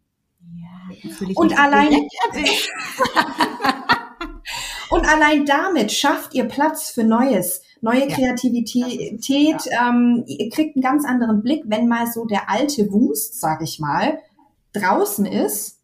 [0.55, 1.89] Ja, und allein
[4.91, 9.65] und allein damit schafft ihr Platz für Neues, neue ja, Kreativität.
[9.65, 9.89] Ja.
[9.89, 13.81] Ähm, ihr kriegt einen ganz anderen Blick, wenn mal so der alte Wust, sag ich
[13.81, 14.21] mal,
[14.73, 15.80] draußen ist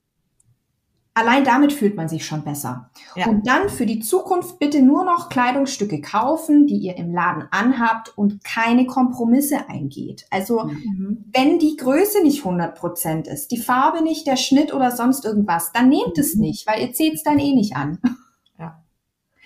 [1.17, 2.91] Allein damit fühlt man sich schon besser.
[3.15, 3.27] Ja.
[3.29, 8.13] Und dann für die Zukunft bitte nur noch Kleidungsstücke kaufen, die ihr im Laden anhabt
[8.19, 10.27] und keine Kompromisse eingeht.
[10.29, 11.25] Also mhm.
[11.33, 15.89] wenn die Größe nicht 100% ist, die Farbe nicht, der Schnitt oder sonst irgendwas, dann
[15.89, 16.43] nehmt es mhm.
[16.43, 17.99] nicht, weil ihr zieht es dann eh nicht an.
[18.59, 18.83] Ja.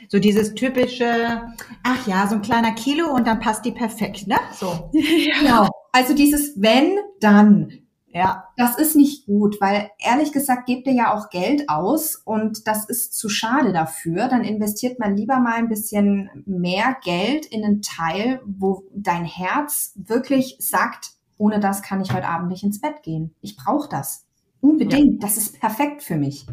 [0.09, 1.43] So dieses typische,
[1.83, 4.37] ach ja, so ein kleiner Kilo und dann passt die perfekt, ne?
[4.55, 4.91] So.
[4.93, 5.41] Ja.
[5.41, 5.69] Genau.
[5.93, 7.80] Also dieses wenn, dann.
[8.13, 12.67] Ja, das ist nicht gut, weil ehrlich gesagt gebt ihr ja auch Geld aus und
[12.67, 14.27] das ist zu schade dafür.
[14.27, 19.93] Dann investiert man lieber mal ein bisschen mehr Geld in einen Teil, wo dein Herz
[19.95, 23.35] wirklich sagt, ohne das kann ich heute Abend nicht ins Bett gehen.
[23.43, 24.27] Ich brauche das.
[24.61, 25.23] Unbedingt.
[25.23, 25.29] Ja.
[25.29, 26.47] Das ist perfekt für mich.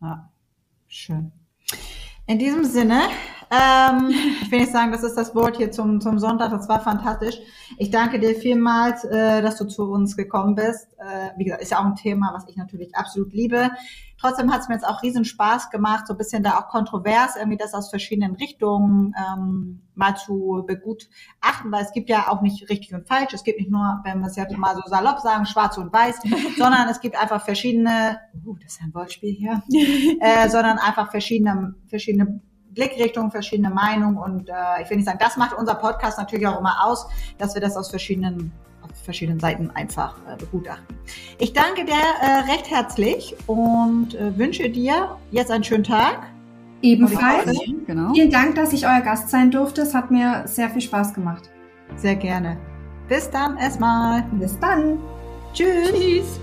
[0.00, 0.30] Ja,
[0.88, 1.30] schön.
[2.26, 3.02] In diesem Sinne
[3.50, 4.10] ähm,
[4.42, 6.50] ich will nicht sagen, das ist das Wort hier zum, zum Sonntag.
[6.50, 7.36] Das war fantastisch.
[7.78, 10.88] Ich danke dir vielmals, äh, dass du zu uns gekommen bist.
[10.98, 13.70] Äh, wie gesagt, ist ja auch ein Thema, was ich natürlich absolut liebe.
[14.18, 17.36] Trotzdem hat es mir jetzt auch riesen Spaß gemacht, so ein bisschen da auch kontrovers,
[17.36, 22.68] irgendwie das aus verschiedenen Richtungen ähm, mal zu begutachten, weil es gibt ja auch nicht
[22.70, 23.34] richtig und falsch.
[23.34, 26.20] Es gibt nicht nur, wenn wir es jetzt mal so salopp sagen, schwarz und weiß,
[26.58, 29.62] sondern es gibt einfach verschiedene, uh, das ist ein Wortspiel hier,
[30.20, 32.40] äh, sondern einfach verschiedene, verschiedene
[32.76, 36.60] Blickrichtungen, verschiedene Meinungen und äh, ich will nicht sagen, das macht unser Podcast natürlich auch
[36.60, 37.08] immer aus,
[37.38, 38.52] dass wir das aus verschiedenen
[38.82, 40.96] auf verschiedenen Seiten einfach äh, begutachten.
[41.38, 46.22] Ich danke dir äh, recht herzlich und äh, wünsche dir jetzt einen schönen Tag.
[46.82, 47.58] Ebenfalls.
[47.86, 48.12] Genau.
[48.12, 49.82] Vielen Dank, dass ich euer Gast sein durfte.
[49.82, 51.50] Es hat mir sehr viel Spaß gemacht.
[51.96, 52.58] Sehr gerne.
[53.08, 54.22] Bis dann erstmal.
[54.32, 54.98] Bis dann.
[55.52, 55.90] Tschüss.
[55.92, 56.40] Tschüss.